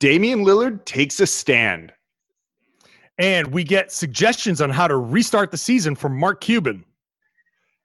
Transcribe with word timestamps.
Damian 0.00 0.44
Lillard 0.44 0.84
takes 0.84 1.18
a 1.18 1.26
stand. 1.26 1.92
And 3.18 3.48
we 3.48 3.64
get 3.64 3.90
suggestions 3.90 4.60
on 4.60 4.70
how 4.70 4.86
to 4.86 4.96
restart 4.96 5.50
the 5.50 5.56
season 5.56 5.96
from 5.96 6.16
Mark 6.16 6.40
Cuban. 6.40 6.84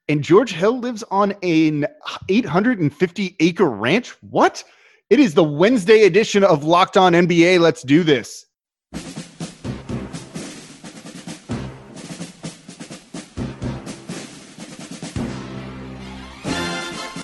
And 0.07 0.23
George 0.23 0.51
Hill 0.51 0.79
lives 0.79 1.03
on 1.09 1.31
an 1.41 1.87
850 2.29 3.35
acre 3.39 3.67
ranch. 3.69 4.09
What? 4.21 4.63
It 5.09 5.19
is 5.19 5.33
the 5.33 5.43
Wednesday 5.43 6.03
edition 6.03 6.43
of 6.43 6.63
Locked 6.63 6.97
On 6.97 7.13
NBA. 7.13 7.59
Let's 7.59 7.81
do 7.81 8.03
this. 8.03 8.45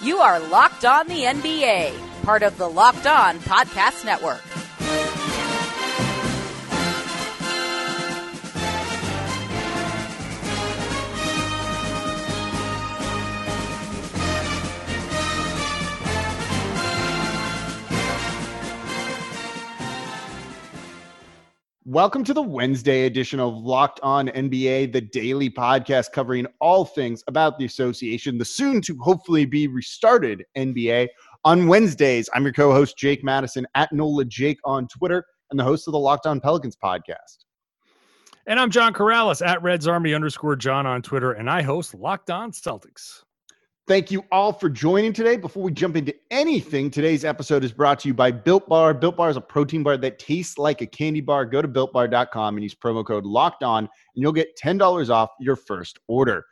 You 0.02 0.18
are 0.18 0.40
Locked 0.40 0.86
On 0.86 1.08
the 1.08 1.26
NBA, 1.26 2.24
part 2.24 2.42
of 2.42 2.58
the 2.58 2.68
Locked 2.68 3.06
On 3.06 3.38
Podcast 3.40 4.04
Network. 4.04 4.42
Welcome 21.90 22.24
to 22.26 22.36
the 22.36 22.42
Wednesday 22.44 23.08
edition 23.08 23.40
of 23.40 23.58
Locked 23.58 24.00
On 24.04 24.28
NBA, 24.28 24.94
the 24.94 25.02
daily 25.02 25.50
podcast 25.50 26.12
covering 26.12 26.46
all 26.62 26.86
things 26.86 27.24
about 27.26 27.58
the 27.58 27.66
association, 27.66 28.38
the 28.38 28.46
soon 28.46 28.80
to 28.82 28.96
hopefully 29.00 29.44
be 29.44 29.68
restarted 29.68 30.44
NBA. 30.56 31.08
On 31.46 31.66
Wednesdays, 31.66 32.30
I'm 32.36 32.44
your 32.44 32.54
co 32.54 32.72
host, 32.72 32.96
Jake 32.96 33.24
Madison, 33.24 33.66
at 33.74 33.92
NOLA 33.92 34.26
Jake 34.26 34.60
on 34.66 34.88
Twitter, 34.88 35.26
and 35.50 35.60
the 35.60 35.64
host 35.64 35.88
of 35.88 35.94
the 35.94 35.98
Locked 35.98 36.28
On 36.28 36.40
Pelicans 36.40 36.78
podcast. 36.78 37.46
And 38.46 38.60
I'm 38.60 38.70
John 38.70 38.94
Karalis 38.94 39.44
at 39.44 39.64
Reds 39.64 39.88
Army 39.88 40.14
underscore 40.14 40.56
John 40.56 40.86
on 40.86 41.02
Twitter, 41.02 41.32
and 41.32 41.50
I 41.50 41.64
host 41.64 41.96
Locked 41.96 42.30
On 42.30 42.52
Celtics. 42.52 43.24
Thank 43.90 44.12
you 44.12 44.24
all 44.32 44.54
for 44.54 44.70
joining 44.70 45.14
today. 45.14 45.36
Before 45.36 45.64
we 45.64 45.72
jump 45.72 45.96
into 45.96 46.14
anything, 46.30 46.92
today's 46.92 47.26
episode 47.26 47.64
is 47.64 47.72
brought 47.72 47.98
to 48.02 48.08
you 48.08 48.14
by 48.14 48.30
Built 48.30 48.70
Bar. 48.70 48.94
Built 48.94 49.18
Bar 49.18 49.32
is 49.32 49.36
a 49.36 49.42
protein 49.42 49.82
bar 49.82 49.98
that 49.98 50.20
tastes 50.20 50.60
like 50.60 50.82
a 50.82 50.86
candy 50.86 51.22
bar. 51.22 51.44
Go 51.44 51.60
to 51.60 51.68
builtbar.com 51.68 52.56
and 52.56 52.62
use 52.64 52.76
promo 52.76 53.04
code 53.04 53.26
locked 53.26 53.64
on, 53.64 53.86
and 53.86 53.90
you'll 54.14 54.32
get 54.32 54.56
$10 54.64 55.10
off 55.10 55.32
your 55.40 55.56
first 55.56 55.98
order. 56.08 56.46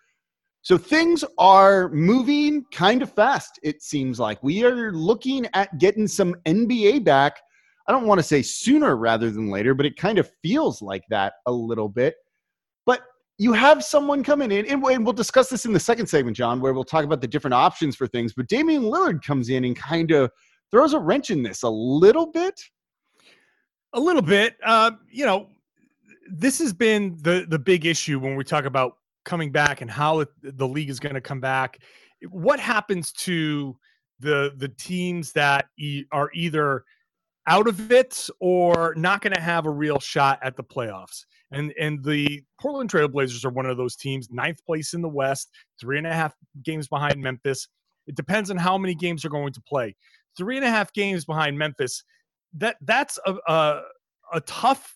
So 0.63 0.79
things 0.79 1.23
are 1.37 1.89
moving 1.89 2.65
kind 2.71 3.03
of 3.03 3.13
fast, 3.13 3.59
it 3.61 3.83
seems 3.83 4.19
like. 4.19 4.41
We 4.41 4.63
are 4.63 4.91
looking 4.91 5.45
at 5.53 5.77
getting 5.77 6.07
some 6.07 6.33
NBA 6.47 7.03
back. 7.03 7.39
I 7.87 7.91
don't 7.91 8.07
want 8.07 8.17
to 8.17 8.23
say 8.23 8.41
sooner 8.41 8.97
rather 8.97 9.29
than 9.29 9.51
later, 9.51 9.75
but 9.75 9.85
it 9.85 9.95
kind 9.95 10.17
of 10.17 10.27
feels 10.41 10.81
like 10.81 11.03
that 11.11 11.33
a 11.45 11.51
little 11.51 11.87
bit 11.87 12.15
you 13.37 13.53
have 13.53 13.83
someone 13.83 14.23
coming 14.23 14.51
in, 14.51 14.65
and 14.65 14.81
we'll 14.81 15.13
discuss 15.13 15.49
this 15.49 15.65
in 15.65 15.73
the 15.73 15.79
second 15.79 16.07
segment, 16.07 16.35
John, 16.35 16.59
where 16.59 16.73
we'll 16.73 16.83
talk 16.83 17.05
about 17.05 17.21
the 17.21 17.27
different 17.27 17.53
options 17.53 17.95
for 17.95 18.07
things. 18.07 18.33
But 18.33 18.47
Damian 18.47 18.83
Lillard 18.83 19.23
comes 19.23 19.49
in 19.49 19.63
and 19.63 19.75
kind 19.75 20.11
of 20.11 20.31
throws 20.71 20.93
a 20.93 20.99
wrench 20.99 21.29
in 21.29 21.43
this 21.43 21.63
a 21.63 21.69
little 21.69 22.25
bit. 22.25 22.59
A 23.93 23.99
little 23.99 24.21
bit. 24.21 24.57
Uh, 24.63 24.91
you 25.09 25.25
know, 25.25 25.47
this 26.29 26.59
has 26.59 26.73
been 26.73 27.17
the 27.21 27.45
the 27.47 27.59
big 27.59 27.85
issue 27.85 28.19
when 28.19 28.35
we 28.35 28.43
talk 28.43 28.65
about 28.65 28.97
coming 29.23 29.51
back 29.51 29.81
and 29.81 29.91
how 29.91 30.21
it, 30.21 30.29
the 30.41 30.67
league 30.67 30.89
is 30.89 30.99
going 30.99 31.15
to 31.15 31.21
come 31.21 31.39
back. 31.39 31.79
What 32.29 32.59
happens 32.59 33.11
to 33.13 33.77
the 34.19 34.53
the 34.57 34.69
teams 34.69 35.31
that 35.33 35.67
e- 35.77 36.05
are 36.11 36.31
either 36.33 36.83
out 37.45 37.67
of 37.67 37.91
it 37.91 38.29
or 38.39 38.93
not 38.97 39.21
going 39.21 39.33
to 39.33 39.41
have 39.41 39.67
a 39.67 39.69
real 39.69 39.99
shot 39.99 40.39
at 40.41 40.55
the 40.55 40.63
playoffs? 40.63 41.25
And 41.51 41.73
and 41.79 42.03
the 42.03 42.43
Portland 42.59 42.91
Trailblazers 42.91 43.45
are 43.45 43.49
one 43.49 43.65
of 43.65 43.77
those 43.77 43.95
teams, 43.95 44.29
ninth 44.29 44.63
place 44.65 44.93
in 44.93 45.01
the 45.01 45.09
West, 45.09 45.49
three 45.79 45.97
and 45.97 46.07
a 46.07 46.13
half 46.13 46.35
games 46.63 46.87
behind 46.87 47.21
Memphis. 47.21 47.67
It 48.05 48.15
depends 48.15 48.51
on 48.51 48.57
how 48.57 48.77
many 48.77 48.95
games 48.95 49.21
they're 49.21 49.31
going 49.31 49.53
to 49.53 49.61
play. 49.61 49.95
Three 50.37 50.57
and 50.57 50.65
a 50.65 50.69
half 50.69 50.91
games 50.93 51.25
behind 51.25 51.57
Memphis. 51.57 52.03
That 52.53 52.77
that's 52.81 53.17
a 53.25 53.35
a, 53.47 53.81
a 54.33 54.41
tough 54.41 54.95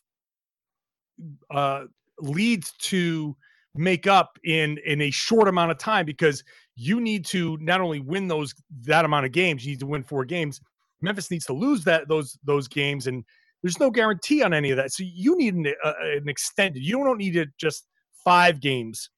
uh, 1.50 1.86
lead 2.20 2.66
to 2.80 3.36
make 3.76 4.08
up 4.08 4.38
in 4.44 4.78
in 4.86 5.02
a 5.02 5.12
short 5.12 5.48
amount 5.48 5.72
of 5.72 5.78
time 5.78 6.06
because 6.06 6.44
you 6.76 7.00
need 7.00 7.26
to 7.26 7.58
not 7.62 7.82
only 7.82 8.00
win 8.00 8.28
those 8.28 8.54
that 8.82 9.06
amount 9.06 9.26
of 9.26 9.32
games, 9.32 9.66
you 9.66 9.72
need 9.72 9.80
to 9.80 9.86
win 9.86 10.04
four 10.04 10.26
games. 10.26 10.60
Memphis 11.02 11.32
needs 11.32 11.46
to 11.46 11.54
lose 11.54 11.84
that 11.86 12.08
those 12.08 12.38
those 12.44 12.68
games 12.68 13.08
and 13.08 13.24
there's 13.62 13.80
no 13.80 13.90
guarantee 13.90 14.44
on 14.44 14.54
any 14.54 14.72
of 14.72 14.78
that. 14.78 14.92
So 14.92 15.04
you 15.04 15.38
need 15.38 15.56
an, 15.56 15.68
uh, 15.84 15.94
an 16.02 16.28
extended. 16.28 16.84
You 16.84 17.04
don't 17.04 17.18
need 17.18 17.36
it 17.36 17.50
just 17.60 17.88
five 18.24 18.60
games 18.60 19.10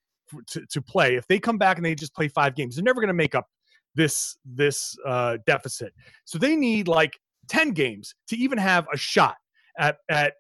to, 0.48 0.66
to 0.70 0.82
play. 0.82 1.16
If 1.16 1.28
they 1.28 1.40
come 1.40 1.58
back 1.58 1.78
and 1.78 1.86
they 1.86 1.96
just 1.96 2.16
play 2.16 2.28
five 2.28 2.56
games, 2.56 2.76
they're 2.76 2.84
never 2.84 3.02
going 3.02 3.08
to 3.08 3.14
make 3.14 3.36
up 3.36 3.48
this 3.96 4.38
this 4.46 4.96
uh, 5.06 5.38
deficit. 5.46 5.94
So 6.26 6.38
they 6.38 6.56
need 6.56 6.88
like 6.88 7.18
ten 7.48 7.72
games 7.72 8.16
to 8.28 8.38
even 8.38 8.58
have 8.58 8.88
a 8.94 8.98
shot 8.98 9.36
at 9.78 9.98
at 10.10 10.34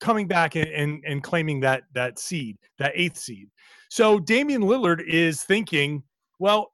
coming 0.00 0.28
back 0.28 0.54
and, 0.54 0.68
and, 0.68 1.02
and 1.06 1.22
claiming 1.22 1.60
that 1.60 1.84
that 1.94 2.18
seed, 2.18 2.56
that 2.78 2.92
eighth 2.94 3.16
seed. 3.16 3.48
So 3.88 4.18
Damian 4.18 4.62
Lillard 4.62 5.02
is 5.06 5.42
thinking, 5.42 6.02
well, 6.38 6.72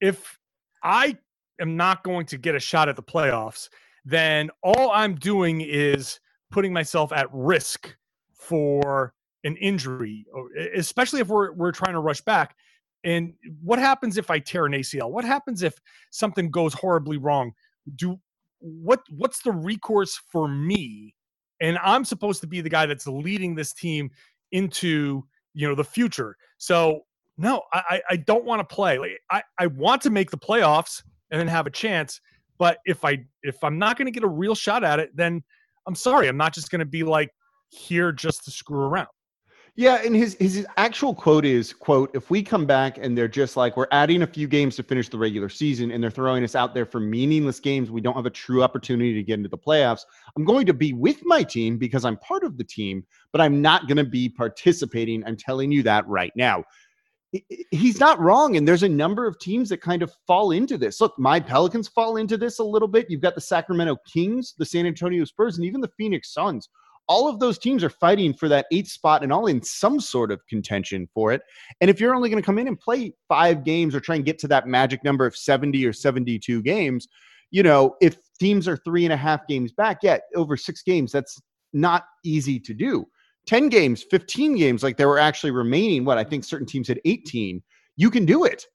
if 0.00 0.38
I 0.82 1.18
am 1.60 1.76
not 1.76 2.02
going 2.02 2.26
to 2.26 2.38
get 2.38 2.54
a 2.54 2.60
shot 2.60 2.88
at 2.88 2.96
the 2.96 3.02
playoffs, 3.02 3.68
then 4.08 4.48
all 4.62 4.90
I'm 4.90 5.16
doing 5.16 5.60
is 5.60 6.18
putting 6.50 6.72
myself 6.72 7.12
at 7.12 7.28
risk 7.30 7.94
for 8.32 9.12
an 9.44 9.56
injury, 9.56 10.24
especially 10.74 11.20
if 11.20 11.28
we're 11.28 11.52
we're 11.52 11.72
trying 11.72 11.92
to 11.92 12.00
rush 12.00 12.22
back. 12.22 12.56
And 13.04 13.34
what 13.62 13.78
happens 13.78 14.16
if 14.16 14.30
I 14.30 14.38
tear 14.38 14.64
an 14.64 14.72
ACL? 14.72 15.10
What 15.10 15.26
happens 15.26 15.62
if 15.62 15.74
something 16.10 16.50
goes 16.50 16.72
horribly 16.72 17.18
wrong? 17.18 17.52
Do 17.96 18.18
what 18.60 19.00
what's 19.10 19.42
the 19.42 19.52
recourse 19.52 20.18
for 20.32 20.48
me? 20.48 21.14
And 21.60 21.78
I'm 21.84 22.06
supposed 22.06 22.40
to 22.40 22.46
be 22.46 22.62
the 22.62 22.70
guy 22.70 22.86
that's 22.86 23.06
leading 23.06 23.54
this 23.54 23.74
team 23.74 24.10
into 24.52 25.22
you 25.52 25.68
know 25.68 25.74
the 25.74 25.84
future. 25.84 26.34
So 26.56 27.02
no, 27.36 27.62
I 27.74 28.00
I 28.08 28.16
don't 28.16 28.46
want 28.46 28.66
to 28.66 28.74
play. 28.74 28.98
Like 28.98 29.20
I 29.30 29.42
I 29.58 29.66
want 29.66 30.00
to 30.02 30.10
make 30.10 30.30
the 30.30 30.38
playoffs 30.38 31.02
and 31.30 31.38
then 31.38 31.48
have 31.48 31.66
a 31.66 31.70
chance. 31.70 32.22
But 32.58 32.78
if 32.84 33.04
I 33.04 33.24
if 33.42 33.62
I'm 33.62 33.78
not 33.78 33.96
going 33.96 34.06
to 34.06 34.12
get 34.12 34.24
a 34.24 34.28
real 34.28 34.54
shot 34.54 34.84
at 34.84 34.98
it, 34.98 35.10
then 35.14 35.42
I'm 35.86 35.94
sorry, 35.94 36.28
I'm 36.28 36.36
not 36.36 36.52
just 36.52 36.70
going 36.70 36.80
to 36.80 36.86
be 36.86 37.02
like 37.02 37.30
here 37.70 38.12
just 38.12 38.44
to 38.44 38.50
screw 38.50 38.80
around. 38.80 39.08
Yeah, 39.76 40.02
and 40.04 40.12
his 40.16 40.36
his 40.40 40.66
actual 40.76 41.14
quote 41.14 41.44
is 41.44 41.72
quote 41.72 42.10
If 42.12 42.30
we 42.30 42.42
come 42.42 42.66
back 42.66 42.98
and 42.98 43.16
they're 43.16 43.28
just 43.28 43.56
like 43.56 43.76
we're 43.76 43.86
adding 43.92 44.22
a 44.22 44.26
few 44.26 44.48
games 44.48 44.74
to 44.74 44.82
finish 44.82 45.08
the 45.08 45.18
regular 45.18 45.48
season 45.48 45.92
and 45.92 46.02
they're 46.02 46.10
throwing 46.10 46.42
us 46.42 46.56
out 46.56 46.74
there 46.74 46.84
for 46.84 46.98
meaningless 46.98 47.60
games, 47.60 47.88
we 47.88 48.00
don't 48.00 48.16
have 48.16 48.26
a 48.26 48.30
true 48.30 48.64
opportunity 48.64 49.14
to 49.14 49.22
get 49.22 49.34
into 49.34 49.48
the 49.48 49.56
playoffs. 49.56 50.00
I'm 50.36 50.44
going 50.44 50.66
to 50.66 50.74
be 50.74 50.94
with 50.94 51.24
my 51.24 51.44
team 51.44 51.78
because 51.78 52.04
I'm 52.04 52.16
part 52.16 52.42
of 52.42 52.58
the 52.58 52.64
team, 52.64 53.06
but 53.30 53.40
I'm 53.40 53.62
not 53.62 53.86
going 53.86 53.98
to 53.98 54.04
be 54.04 54.28
participating. 54.28 55.22
I'm 55.24 55.36
telling 55.36 55.70
you 55.70 55.84
that 55.84 56.04
right 56.08 56.32
now 56.34 56.64
he's 57.70 58.00
not 58.00 58.20
wrong. 58.20 58.56
And 58.56 58.66
there's 58.66 58.82
a 58.82 58.88
number 58.88 59.26
of 59.26 59.38
teams 59.38 59.68
that 59.68 59.80
kind 59.80 60.02
of 60.02 60.12
fall 60.26 60.52
into 60.52 60.78
this. 60.78 61.00
Look, 61.00 61.18
my 61.18 61.40
Pelicans 61.40 61.88
fall 61.88 62.16
into 62.16 62.36
this 62.36 62.58
a 62.58 62.64
little 62.64 62.88
bit. 62.88 63.06
You've 63.08 63.20
got 63.20 63.34
the 63.34 63.40
Sacramento 63.40 63.96
Kings, 64.10 64.54
the 64.58 64.64
San 64.64 64.86
Antonio 64.86 65.24
Spurs, 65.24 65.56
and 65.56 65.66
even 65.66 65.80
the 65.80 65.90
Phoenix 65.96 66.32
Suns. 66.32 66.68
All 67.06 67.26
of 67.26 67.40
those 67.40 67.58
teams 67.58 67.82
are 67.82 67.90
fighting 67.90 68.34
for 68.34 68.48
that 68.48 68.66
eighth 68.70 68.88
spot 68.88 69.22
and 69.22 69.32
all 69.32 69.46
in 69.46 69.62
some 69.62 69.98
sort 69.98 70.30
of 70.30 70.46
contention 70.46 71.08
for 71.14 71.32
it. 71.32 71.40
And 71.80 71.88
if 71.88 72.00
you're 72.00 72.14
only 72.14 72.28
going 72.28 72.42
to 72.42 72.46
come 72.46 72.58
in 72.58 72.68
and 72.68 72.78
play 72.78 73.14
five 73.28 73.64
games 73.64 73.94
or 73.94 74.00
try 74.00 74.16
and 74.16 74.26
get 74.26 74.38
to 74.40 74.48
that 74.48 74.66
magic 74.66 75.04
number 75.04 75.24
of 75.24 75.34
70 75.34 75.86
or 75.86 75.92
72 75.94 76.62
games, 76.62 77.08
you 77.50 77.62
know, 77.62 77.96
if 78.02 78.16
teams 78.38 78.68
are 78.68 78.76
three 78.76 79.04
and 79.04 79.12
a 79.12 79.16
half 79.16 79.46
games 79.46 79.72
back, 79.72 79.98
yeah, 80.02 80.18
over 80.34 80.54
six 80.54 80.82
games, 80.82 81.10
that's 81.10 81.40
not 81.72 82.04
easy 82.24 82.60
to 82.60 82.74
do. 82.74 83.06
10 83.48 83.70
games, 83.70 84.04
15 84.10 84.56
games, 84.56 84.82
like 84.82 84.98
there 84.98 85.08
were 85.08 85.18
actually 85.18 85.50
remaining, 85.50 86.04
what 86.04 86.18
I 86.18 86.24
think 86.24 86.44
certain 86.44 86.66
teams 86.66 86.86
had 86.86 87.00
18, 87.06 87.62
you 87.96 88.10
can 88.10 88.26
do 88.26 88.44
it. 88.44 88.66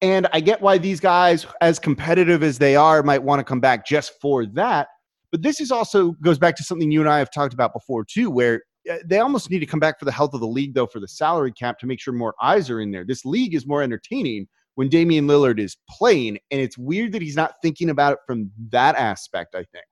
And 0.00 0.26
I 0.32 0.40
get 0.40 0.62
why 0.62 0.78
these 0.78 0.98
guys, 0.98 1.46
as 1.60 1.78
competitive 1.78 2.42
as 2.42 2.56
they 2.56 2.74
are, 2.74 3.02
might 3.02 3.22
want 3.22 3.40
to 3.40 3.44
come 3.44 3.60
back 3.60 3.86
just 3.86 4.12
for 4.18 4.46
that. 4.46 4.88
But 5.30 5.42
this 5.42 5.60
is 5.60 5.70
also 5.70 6.12
goes 6.22 6.38
back 6.38 6.56
to 6.56 6.64
something 6.64 6.90
you 6.90 7.00
and 7.00 7.08
I 7.08 7.18
have 7.18 7.30
talked 7.30 7.52
about 7.52 7.74
before, 7.74 8.02
too, 8.02 8.30
where 8.30 8.62
uh, 8.90 8.96
they 9.04 9.18
almost 9.18 9.50
need 9.50 9.58
to 9.58 9.66
come 9.66 9.80
back 9.80 9.98
for 9.98 10.06
the 10.06 10.12
health 10.12 10.32
of 10.32 10.40
the 10.40 10.46
league, 10.46 10.72
though, 10.72 10.86
for 10.86 11.00
the 11.00 11.08
salary 11.08 11.52
cap 11.52 11.78
to 11.80 11.86
make 11.86 12.00
sure 12.00 12.14
more 12.14 12.34
eyes 12.40 12.70
are 12.70 12.80
in 12.80 12.90
there. 12.90 13.04
This 13.04 13.26
league 13.26 13.54
is 13.54 13.66
more 13.66 13.82
entertaining 13.82 14.48
when 14.76 14.88
Damian 14.88 15.26
Lillard 15.26 15.58
is 15.58 15.76
playing. 15.90 16.38
And 16.50 16.62
it's 16.62 16.78
weird 16.78 17.12
that 17.12 17.20
he's 17.20 17.36
not 17.36 17.56
thinking 17.60 17.90
about 17.90 18.14
it 18.14 18.20
from 18.26 18.50
that 18.70 18.94
aspect, 18.96 19.54
I 19.54 19.64
think. 19.64 19.84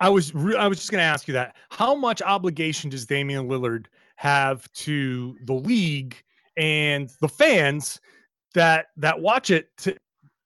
I 0.00 0.08
was 0.08 0.34
re- 0.34 0.56
I 0.56 0.66
was 0.66 0.78
just 0.78 0.90
going 0.90 1.00
to 1.00 1.04
ask 1.04 1.28
you 1.28 1.34
that. 1.34 1.56
How 1.70 1.94
much 1.94 2.22
obligation 2.22 2.90
does 2.90 3.06
Damian 3.06 3.48
Lillard 3.48 3.86
have 4.16 4.70
to 4.72 5.36
the 5.44 5.52
league 5.52 6.16
and 6.56 7.10
the 7.20 7.28
fans 7.28 8.00
that 8.54 8.86
that 8.96 9.20
watch 9.20 9.50
it 9.50 9.68
to 9.78 9.96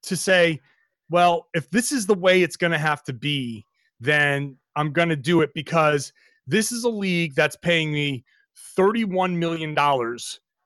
to 0.03 0.17
say, 0.17 0.61
well, 1.09 1.49
if 1.55 1.71
this 1.71 1.93
is 1.93 2.07
the 2.07 2.15
way 2.15 2.43
it's 2.43 2.57
going 2.57 2.73
to 2.73 2.79
have 2.79 3.03
to 3.05 3.13
be, 3.13 3.65
then 4.01 4.57
I'm 4.77 4.93
going 4.93 5.09
to 5.09 5.17
do 5.17 5.41
it 5.41 5.51
because 5.55 6.13
this 6.47 6.73
is 6.73 6.85
a 6.85 6.89
league 6.89 7.35
that's 7.35 7.57
paying 7.57 7.93
me 7.93 8.25
$31 8.77 9.35
million 9.37 9.77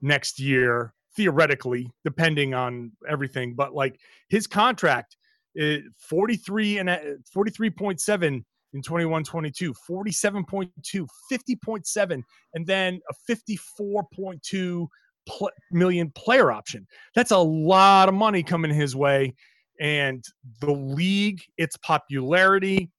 next 0.01 0.41
year, 0.41 0.93
theoretically, 1.15 1.91
depending 2.05 2.55
on 2.55 2.91
everything. 3.09 3.55
But 3.55 3.75
like 3.75 4.01
his 4.29 4.47
contract, 4.47 5.17
is 5.55 5.83
43 5.99 6.79
and 6.79 6.89
43.7 6.89 8.45
in 8.75 8.83
21 8.83 9.25
22, 9.25 9.75
47.2, 9.89 11.07
50.7, 11.31 12.23
and 12.55 12.67
then 12.67 13.01
a 13.11 13.33
54.2 13.33 14.87
pl- 15.27 15.51
million 15.71 16.11
player 16.11 16.51
option. 16.51 16.87
That's 17.15 17.31
a 17.31 17.39
lot 17.39 18.09
of 18.09 18.15
money 18.15 18.43
coming 18.43 18.73
his 18.73 18.95
way. 18.95 19.35
And 19.81 20.25
the 20.61 20.73
league, 20.73 21.41
its 21.57 21.77
popularity, 21.79 22.91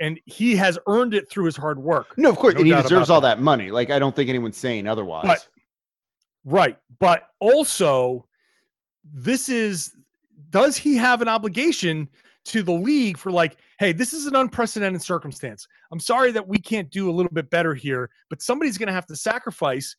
and 0.00 0.20
he 0.26 0.54
has 0.56 0.78
earned 0.86 1.14
it 1.14 1.30
through 1.30 1.46
his 1.46 1.56
hard 1.56 1.78
work. 1.78 2.16
No, 2.18 2.28
of 2.28 2.36
course, 2.36 2.54
no 2.54 2.60
and 2.60 2.66
he 2.68 2.74
deserves 2.74 3.08
all 3.08 3.22
that. 3.22 3.36
that 3.36 3.42
money. 3.42 3.70
Like 3.70 3.90
I 3.90 3.98
don't 3.98 4.14
think 4.14 4.28
anyone's 4.28 4.58
saying 4.58 4.86
otherwise. 4.86 5.24
But, 5.24 5.48
right, 6.44 6.76
but 6.98 7.28
also, 7.40 8.26
this 9.04 9.48
is 9.48 9.96
does 10.50 10.76
he 10.76 10.96
have 10.96 11.22
an 11.22 11.28
obligation 11.28 12.08
to 12.46 12.62
the 12.62 12.72
league 12.72 13.18
for 13.18 13.32
like, 13.32 13.56
hey, 13.78 13.92
this 13.92 14.12
is 14.12 14.26
an 14.26 14.36
unprecedented 14.36 15.02
circumstance. 15.02 15.66
I'm 15.90 16.00
sorry 16.00 16.30
that 16.32 16.46
we 16.46 16.58
can't 16.58 16.90
do 16.90 17.10
a 17.10 17.12
little 17.12 17.32
bit 17.32 17.50
better 17.50 17.74
here, 17.74 18.08
but 18.30 18.40
somebody's 18.40 18.78
going 18.78 18.86
to 18.86 18.92
have 18.92 19.06
to 19.06 19.16
sacrifice. 19.16 19.96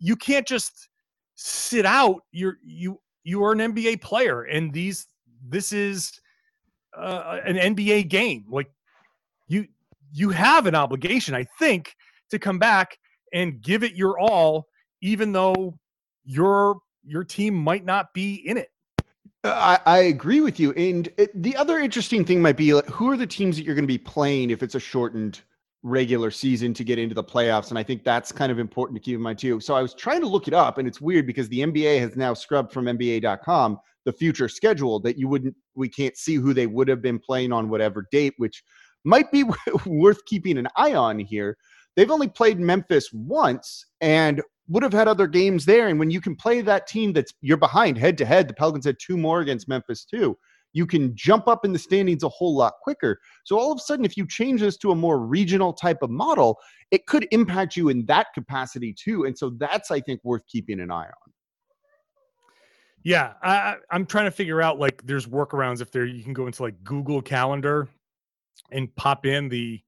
You 0.00 0.16
can't 0.16 0.46
just 0.46 0.88
sit 1.34 1.84
out. 1.84 2.22
You're 2.32 2.58
you 2.64 3.00
you 3.24 3.44
are 3.44 3.52
an 3.52 3.58
NBA 3.58 4.00
player, 4.00 4.42
and 4.44 4.72
these 4.72 5.06
this 5.46 5.72
is 5.72 6.18
uh, 6.96 7.40
an 7.44 7.76
NBA 7.76 8.08
game. 8.08 8.46
Like 8.48 8.70
you 9.48 9.66
you 10.12 10.30
have 10.30 10.66
an 10.66 10.74
obligation, 10.74 11.34
I 11.34 11.44
think, 11.58 11.94
to 12.30 12.38
come 12.38 12.58
back 12.58 12.98
and 13.34 13.60
give 13.60 13.84
it 13.84 13.94
your 13.94 14.18
all, 14.18 14.66
even 15.02 15.32
though 15.32 15.78
your 16.24 16.78
your 17.04 17.22
team 17.22 17.54
might 17.54 17.84
not 17.84 18.14
be 18.14 18.34
in 18.34 18.56
it. 18.56 18.70
I, 19.44 19.78
I, 19.86 19.98
agree 20.00 20.40
with 20.40 20.58
you. 20.58 20.72
And 20.72 21.08
it, 21.16 21.30
the 21.42 21.56
other 21.56 21.78
interesting 21.78 22.24
thing 22.24 22.42
might 22.42 22.56
be 22.56 22.74
like, 22.74 22.86
who 22.86 23.10
are 23.10 23.16
the 23.16 23.26
teams 23.26 23.56
that 23.56 23.64
you're 23.64 23.76
going 23.76 23.84
to 23.84 23.86
be 23.86 23.98
playing 23.98 24.50
if 24.50 24.62
it's 24.62 24.74
a 24.74 24.80
shortened 24.80 25.42
regular 25.84 26.30
season 26.32 26.74
to 26.74 26.82
get 26.82 26.98
into 26.98 27.14
the 27.14 27.22
playoffs? 27.22 27.70
And 27.70 27.78
I 27.78 27.84
think 27.84 28.02
that's 28.02 28.32
kind 28.32 28.50
of 28.50 28.58
important 28.58 28.96
to 28.96 29.04
keep 29.04 29.14
in 29.14 29.20
mind 29.20 29.38
too. 29.38 29.60
So 29.60 29.74
I 29.74 29.82
was 29.82 29.94
trying 29.94 30.20
to 30.22 30.26
look 30.26 30.48
it 30.48 30.54
up, 30.54 30.78
and 30.78 30.88
it's 30.88 31.00
weird 31.00 31.26
because 31.26 31.48
the 31.48 31.60
NBA 31.60 32.00
has 32.00 32.16
now 32.16 32.34
scrubbed 32.34 32.72
from 32.72 32.86
NBA.com 32.86 33.78
the 34.04 34.12
future 34.12 34.48
schedule 34.48 34.98
that 35.00 35.18
you 35.18 35.28
wouldn't, 35.28 35.54
we 35.74 35.88
can't 35.88 36.16
see 36.16 36.36
who 36.36 36.54
they 36.54 36.66
would 36.66 36.88
have 36.88 37.02
been 37.02 37.18
playing 37.18 37.52
on 37.52 37.68
whatever 37.68 38.06
date, 38.10 38.32
which 38.38 38.62
might 39.04 39.30
be 39.30 39.44
worth 39.86 40.24
keeping 40.24 40.56
an 40.56 40.66
eye 40.76 40.94
on 40.94 41.18
here. 41.18 41.56
They've 41.94 42.10
only 42.10 42.28
played 42.28 42.58
Memphis 42.58 43.12
once, 43.12 43.84
and 44.00 44.42
would 44.68 44.82
have 44.82 44.92
had 44.92 45.08
other 45.08 45.26
games 45.26 45.64
there. 45.64 45.88
And 45.88 45.98
when 45.98 46.10
you 46.10 46.20
can 46.20 46.36
play 46.36 46.60
that 46.60 46.86
team 46.86 47.12
that's 47.12 47.32
you're 47.40 47.56
behind 47.56 47.98
head 47.98 48.18
to 48.18 48.24
head, 48.24 48.48
the 48.48 48.54
Pelicans 48.54 48.84
had 48.84 48.98
two 49.00 49.16
more 49.16 49.40
against 49.40 49.68
Memphis 49.68 50.04
too. 50.04 50.36
You 50.74 50.86
can 50.86 51.16
jump 51.16 51.48
up 51.48 51.64
in 51.64 51.72
the 51.72 51.78
standings 51.78 52.22
a 52.22 52.28
whole 52.28 52.54
lot 52.54 52.74
quicker. 52.82 53.18
So 53.44 53.58
all 53.58 53.72
of 53.72 53.78
a 53.78 53.82
sudden, 53.82 54.04
if 54.04 54.16
you 54.16 54.26
change 54.26 54.60
this 54.60 54.76
to 54.78 54.90
a 54.90 54.94
more 54.94 55.18
regional 55.18 55.72
type 55.72 56.02
of 56.02 56.10
model, 56.10 56.58
it 56.90 57.06
could 57.06 57.26
impact 57.30 57.76
you 57.76 57.88
in 57.88 58.04
that 58.06 58.28
capacity 58.34 58.94
too. 58.94 59.24
And 59.24 59.36
so 59.36 59.50
that's 59.50 59.90
I 59.90 60.00
think 60.00 60.20
worth 60.24 60.46
keeping 60.46 60.80
an 60.80 60.90
eye 60.90 61.06
on. 61.06 61.32
Yeah, 63.04 63.34
I, 63.42 63.76
I'm 63.90 64.04
trying 64.04 64.26
to 64.26 64.30
figure 64.30 64.60
out 64.60 64.78
like 64.78 65.00
there's 65.06 65.26
workarounds 65.26 65.80
if 65.80 65.90
there 65.90 66.04
you 66.04 66.22
can 66.22 66.34
go 66.34 66.46
into 66.46 66.62
like 66.62 66.82
Google 66.84 67.22
Calendar 67.22 67.88
and 68.70 68.94
pop 68.96 69.24
in 69.24 69.48
the 69.48 69.80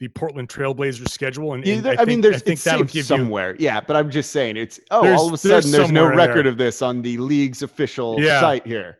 the 0.00 0.08
Portland 0.08 0.48
Trailblazers 0.48 1.08
schedule. 1.08 1.54
And, 1.54 1.66
and 1.66 1.84
yeah, 1.84 1.94
I, 1.98 2.02
I, 2.02 2.04
mean, 2.04 2.20
there's 2.20 2.36
I 2.36 2.38
think 2.38 2.60
that 2.62 2.78
would 2.78 2.88
give 2.88 3.06
somewhere. 3.06 3.52
You, 3.52 3.64
yeah, 3.64 3.80
but 3.80 3.96
I'm 3.96 4.10
just 4.10 4.30
saying 4.30 4.56
it's 4.56 4.78
oh, 4.90 5.12
all 5.14 5.26
of 5.26 5.32
a 5.32 5.36
sudden 5.36 5.52
there's, 5.52 5.70
there's 5.72 5.92
no 5.92 6.06
record 6.06 6.44
there. 6.44 6.52
of 6.52 6.58
this 6.58 6.82
on 6.82 7.02
the 7.02 7.18
league's 7.18 7.62
official 7.62 8.20
yeah. 8.20 8.40
site 8.40 8.66
here. 8.66 8.98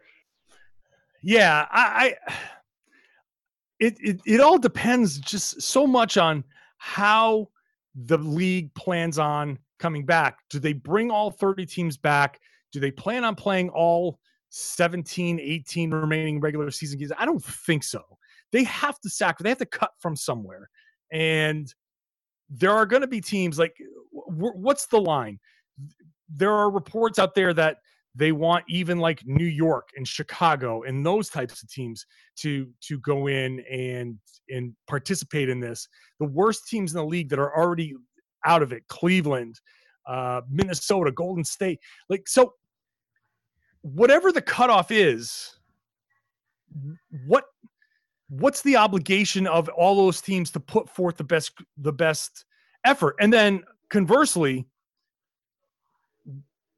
Yeah, 1.22 1.66
I, 1.70 2.14
I 2.30 2.34
it, 3.80 3.96
it 4.00 4.20
it 4.26 4.40
all 4.40 4.58
depends 4.58 5.18
just 5.18 5.62
so 5.62 5.86
much 5.86 6.16
on 6.16 6.44
how 6.78 7.48
the 7.94 8.18
league 8.18 8.72
plans 8.74 9.18
on 9.18 9.58
coming 9.78 10.04
back. 10.04 10.38
Do 10.50 10.58
they 10.58 10.72
bring 10.72 11.10
all 11.10 11.30
30 11.30 11.66
teams 11.66 11.96
back? 11.96 12.40
Do 12.72 12.80
they 12.80 12.90
plan 12.90 13.24
on 13.24 13.34
playing 13.34 13.70
all 13.70 14.18
17, 14.50 15.40
18 15.40 15.90
remaining 15.90 16.40
regular 16.40 16.70
season 16.70 16.98
games? 16.98 17.12
I 17.18 17.24
don't 17.24 17.42
think 17.42 17.82
so. 17.82 18.02
They 18.52 18.64
have 18.64 18.98
to 19.00 19.10
sack. 19.10 19.38
They 19.38 19.48
have 19.48 19.58
to 19.58 19.66
cut 19.66 19.90
from 19.98 20.16
somewhere. 20.16 20.68
And 21.12 21.72
there 22.50 22.72
are 22.72 22.86
going 22.86 23.02
to 23.02 23.08
be 23.08 23.20
teams 23.20 23.58
like, 23.58 23.76
what's 24.12 24.86
the 24.86 25.00
line? 25.00 25.38
There 26.28 26.52
are 26.52 26.70
reports 26.70 27.18
out 27.18 27.34
there 27.34 27.54
that 27.54 27.78
they 28.14 28.32
want 28.32 28.64
even 28.68 28.98
like 28.98 29.22
New 29.26 29.46
York 29.46 29.90
and 29.96 30.06
Chicago 30.06 30.82
and 30.82 31.06
those 31.06 31.28
types 31.28 31.62
of 31.62 31.70
teams 31.70 32.04
to 32.36 32.68
to 32.82 32.98
go 33.00 33.28
in 33.28 33.60
and 33.70 34.18
and 34.48 34.74
participate 34.88 35.48
in 35.48 35.60
this. 35.60 35.88
The 36.18 36.26
worst 36.26 36.68
teams 36.68 36.92
in 36.92 36.98
the 36.98 37.06
league 37.06 37.28
that 37.30 37.38
are 37.38 37.56
already 37.56 37.94
out 38.44 38.62
of 38.62 38.72
it, 38.72 38.82
Cleveland, 38.88 39.60
uh, 40.06 40.40
Minnesota, 40.50 41.12
Golden 41.12 41.44
State, 41.44 41.78
like 42.08 42.28
so. 42.28 42.52
Whatever 43.82 44.32
the 44.32 44.42
cutoff 44.42 44.90
is, 44.90 45.56
what 47.26 47.44
what's 48.28 48.62
the 48.62 48.76
obligation 48.76 49.46
of 49.46 49.68
all 49.70 49.96
those 49.96 50.20
teams 50.20 50.50
to 50.50 50.60
put 50.60 50.88
forth 50.88 51.16
the 51.16 51.24
best 51.24 51.52
the 51.78 51.92
best 51.92 52.44
effort 52.84 53.16
and 53.20 53.32
then 53.32 53.62
conversely 53.90 54.66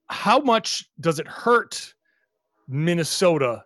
how 0.08 0.38
much 0.38 0.88
does 1.00 1.19
it 1.19 1.26
hurt 1.26 1.94
minnesota 2.69 3.64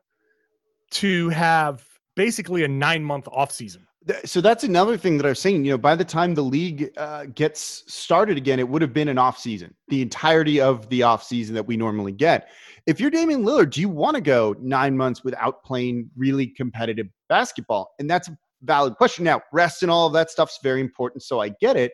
to 0.90 1.28
have 1.28 1.84
basically 2.16 2.64
a 2.64 2.68
nine 2.68 3.04
month 3.04 3.28
off 3.28 3.52
season 3.52 3.86
so 4.24 4.40
that's 4.40 4.64
another 4.64 4.96
thing 4.96 5.16
that 5.16 5.24
I 5.24 5.30
was 5.30 5.40
saying. 5.40 5.64
You 5.64 5.72
know, 5.72 5.78
by 5.78 5.96
the 5.96 6.04
time 6.04 6.34
the 6.34 6.42
league 6.42 6.90
uh, 6.96 7.24
gets 7.34 7.84
started 7.92 8.36
again, 8.36 8.58
it 8.58 8.68
would 8.68 8.82
have 8.82 8.92
been 8.92 9.08
an 9.08 9.18
off 9.18 9.38
season, 9.38 9.74
the 9.88 10.02
entirety 10.02 10.60
of 10.60 10.88
the 10.90 11.02
off 11.02 11.24
season 11.24 11.54
that 11.54 11.66
we 11.66 11.76
normally 11.76 12.12
get. 12.12 12.50
If 12.86 13.00
you're 13.00 13.10
Damian 13.10 13.44
Lillard, 13.44 13.70
do 13.70 13.80
you 13.80 13.88
want 13.88 14.16
to 14.16 14.20
go 14.20 14.54
nine 14.60 14.96
months 14.96 15.24
without 15.24 15.64
playing 15.64 16.10
really 16.16 16.46
competitive 16.46 17.08
basketball? 17.28 17.90
And 17.98 18.08
that's 18.08 18.28
a 18.28 18.38
valid 18.62 18.96
question. 18.96 19.24
Now, 19.24 19.42
rest 19.52 19.82
and 19.82 19.90
all 19.90 20.06
of 20.06 20.12
that 20.14 20.30
stuff's 20.30 20.58
very 20.62 20.80
important, 20.80 21.22
so 21.22 21.40
I 21.40 21.50
get 21.60 21.76
it. 21.76 21.92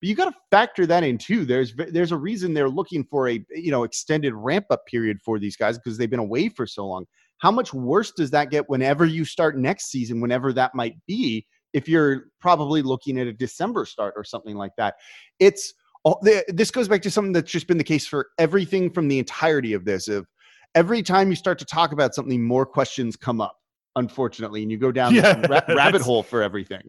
But 0.00 0.08
you 0.08 0.14
got 0.14 0.32
to 0.32 0.38
factor 0.50 0.84
that 0.86 1.04
in 1.04 1.16
too. 1.18 1.44
There's 1.44 1.74
there's 1.76 2.12
a 2.12 2.16
reason 2.16 2.54
they're 2.54 2.68
looking 2.68 3.04
for 3.04 3.28
a 3.28 3.44
you 3.50 3.70
know 3.70 3.84
extended 3.84 4.34
ramp 4.34 4.66
up 4.70 4.84
period 4.86 5.18
for 5.24 5.38
these 5.38 5.56
guys 5.56 5.78
because 5.78 5.96
they've 5.96 6.10
been 6.10 6.18
away 6.18 6.48
for 6.48 6.66
so 6.66 6.86
long. 6.86 7.06
How 7.38 7.50
much 7.50 7.72
worse 7.74 8.12
does 8.12 8.30
that 8.30 8.50
get 8.50 8.68
whenever 8.68 9.04
you 9.04 9.24
start 9.24 9.58
next 9.58 9.90
season, 9.90 10.20
whenever 10.20 10.52
that 10.52 10.74
might 10.74 10.94
be? 11.06 11.46
If 11.72 11.88
you're 11.88 12.26
probably 12.40 12.82
looking 12.82 13.18
at 13.18 13.26
a 13.26 13.32
December 13.32 13.86
start 13.86 14.14
or 14.16 14.24
something 14.24 14.56
like 14.56 14.72
that, 14.76 14.94
it's 15.40 15.72
all, 16.04 16.20
this 16.48 16.70
goes 16.70 16.88
back 16.88 17.02
to 17.02 17.10
something 17.10 17.32
that's 17.32 17.50
just 17.50 17.66
been 17.66 17.78
the 17.78 17.84
case 17.84 18.06
for 18.06 18.28
everything 18.38 18.90
from 18.90 19.08
the 19.08 19.18
entirety 19.18 19.72
of 19.72 19.84
this. 19.84 20.08
Of 20.08 20.26
every 20.74 21.02
time 21.02 21.30
you 21.30 21.36
start 21.36 21.58
to 21.60 21.64
talk 21.64 21.92
about 21.92 22.14
something, 22.14 22.42
more 22.42 22.66
questions 22.66 23.16
come 23.16 23.40
up, 23.40 23.56
unfortunately, 23.96 24.62
and 24.62 24.70
you 24.70 24.78
go 24.78 24.92
down 24.92 25.14
yeah, 25.14 25.44
ra- 25.46 25.74
rabbit 25.74 26.02
hole 26.02 26.22
for 26.22 26.42
everything. 26.42 26.82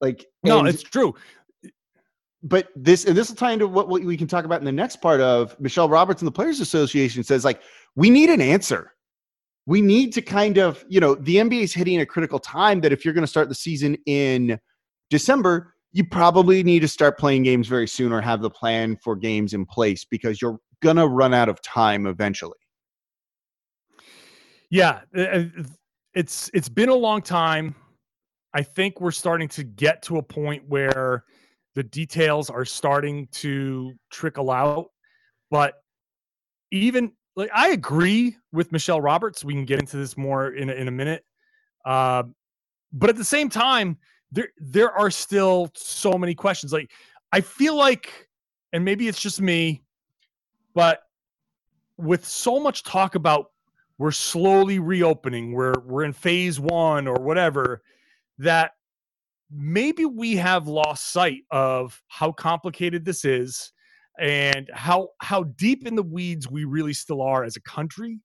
Like, 0.00 0.26
no, 0.44 0.64
it's 0.64 0.82
true. 0.82 1.14
But 2.42 2.68
this, 2.76 3.04
and 3.04 3.16
this 3.16 3.28
will 3.28 3.36
tie 3.36 3.52
into 3.52 3.66
what 3.66 3.88
we 3.88 4.16
can 4.16 4.28
talk 4.28 4.44
about 4.44 4.60
in 4.60 4.64
the 4.64 4.72
next 4.72 4.96
part 4.96 5.20
of 5.20 5.58
Michelle 5.58 5.88
Roberts 5.88 6.22
and 6.22 6.26
the 6.26 6.32
Players 6.32 6.60
Association 6.60 7.24
says, 7.24 7.44
like, 7.44 7.60
we 7.96 8.10
need 8.10 8.30
an 8.30 8.40
answer. 8.40 8.94
We 9.66 9.80
need 9.82 10.12
to 10.14 10.22
kind 10.22 10.56
of, 10.56 10.84
you 10.88 11.00
know, 11.00 11.16
the 11.16 11.36
NBA 11.36 11.62
is 11.62 11.74
hitting 11.74 12.00
a 12.00 12.06
critical 12.06 12.38
time 12.38 12.80
that 12.82 12.92
if 12.92 13.04
you're 13.04 13.12
going 13.12 13.24
to 13.24 13.28
start 13.28 13.48
the 13.48 13.54
season 13.54 13.98
in 14.06 14.58
December, 15.10 15.74
you 15.92 16.04
probably 16.04 16.62
need 16.62 16.80
to 16.80 16.88
start 16.88 17.18
playing 17.18 17.42
games 17.42 17.66
very 17.66 17.88
soon 17.88 18.12
or 18.12 18.20
have 18.20 18.40
the 18.40 18.50
plan 18.50 18.96
for 19.02 19.16
games 19.16 19.52
in 19.52 19.66
place 19.66 20.04
because 20.04 20.40
you're 20.40 20.58
going 20.80 20.96
to 20.96 21.06
run 21.08 21.34
out 21.34 21.48
of 21.48 21.60
time 21.60 22.06
eventually. 22.06 22.56
Yeah, 24.70 25.00
it's 26.18 26.50
it's 26.52 26.68
been 26.68 26.88
a 26.88 26.94
long 26.94 27.22
time. 27.22 27.76
I 28.52 28.64
think 28.64 29.00
we're 29.00 29.12
starting 29.12 29.46
to 29.50 29.62
get 29.62 30.02
to 30.02 30.18
a 30.18 30.22
point 30.22 30.64
where 30.66 31.22
the 31.76 31.84
details 31.84 32.50
are 32.50 32.64
starting 32.64 33.28
to 33.28 33.92
trickle 34.10 34.50
out. 34.50 34.90
But 35.48 35.74
even 36.72 37.12
like 37.36 37.50
I 37.54 37.68
agree 37.68 38.36
with 38.50 38.72
Michelle 38.72 39.00
Roberts. 39.00 39.44
We 39.44 39.54
can 39.54 39.64
get 39.64 39.78
into 39.78 39.96
this 39.96 40.16
more 40.16 40.54
in 40.54 40.70
a, 40.70 40.72
in 40.72 40.88
a 40.88 40.90
minute. 40.90 41.24
Uh, 41.84 42.24
but 42.92 43.10
at 43.10 43.16
the 43.16 43.24
same 43.24 43.48
time, 43.48 43.96
there 44.32 44.48
there 44.58 44.90
are 44.90 45.12
still 45.12 45.70
so 45.76 46.14
many 46.14 46.34
questions. 46.34 46.72
Like 46.72 46.90
I 47.30 47.40
feel 47.40 47.76
like, 47.76 48.28
and 48.72 48.84
maybe 48.84 49.06
it's 49.06 49.20
just 49.20 49.40
me, 49.40 49.84
but 50.74 50.98
with 51.96 52.26
so 52.26 52.58
much 52.58 52.82
talk 52.82 53.14
about 53.14 53.52
we're 53.98 54.10
slowly 54.10 54.78
reopening 54.78 55.52
we're 55.52 55.78
we're 55.80 56.04
in 56.04 56.12
phase 56.12 56.58
one 56.58 57.06
or 57.06 57.16
whatever 57.16 57.82
that 58.38 58.72
maybe 59.50 60.04
we 60.04 60.36
have 60.36 60.68
lost 60.68 61.12
sight 61.12 61.42
of 61.50 62.00
how 62.08 62.32
complicated 62.32 63.04
this 63.04 63.24
is 63.24 63.72
and 64.18 64.68
how 64.74 65.08
how 65.20 65.44
deep 65.44 65.86
in 65.86 65.94
the 65.94 66.02
weeds 66.02 66.50
we 66.50 66.64
really 66.64 66.92
still 66.92 67.22
are 67.22 67.44
as 67.44 67.56
a 67.56 67.60
country 67.62 68.18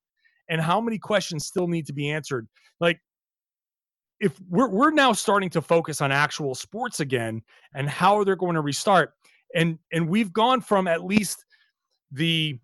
and 0.50 0.60
how 0.60 0.82
many 0.82 0.98
questions 0.98 1.46
still 1.46 1.68
need 1.68 1.86
to 1.86 1.94
be 1.94 2.10
answered. 2.10 2.48
Like 2.80 3.00
if 4.20 4.40
we're 4.50 4.70
we're 4.70 4.92
now 4.92 5.14
starting 5.14 5.50
to 5.52 5.62
focus 5.62 6.02
on 6.02 6.12
actual 6.12 6.56
sports 6.56 7.00
again 7.00 7.42
and 7.74 7.90
how 7.90 8.24
they're 8.24 8.36
going 8.36 8.56
to 8.56 8.62
restart 8.62 9.14
and 9.56 9.78
and 9.92 10.08
we've 10.10 10.34
gone 10.34 10.62
from 10.62 10.88
at 10.88 11.04
least 11.04 11.46
the 12.12 12.60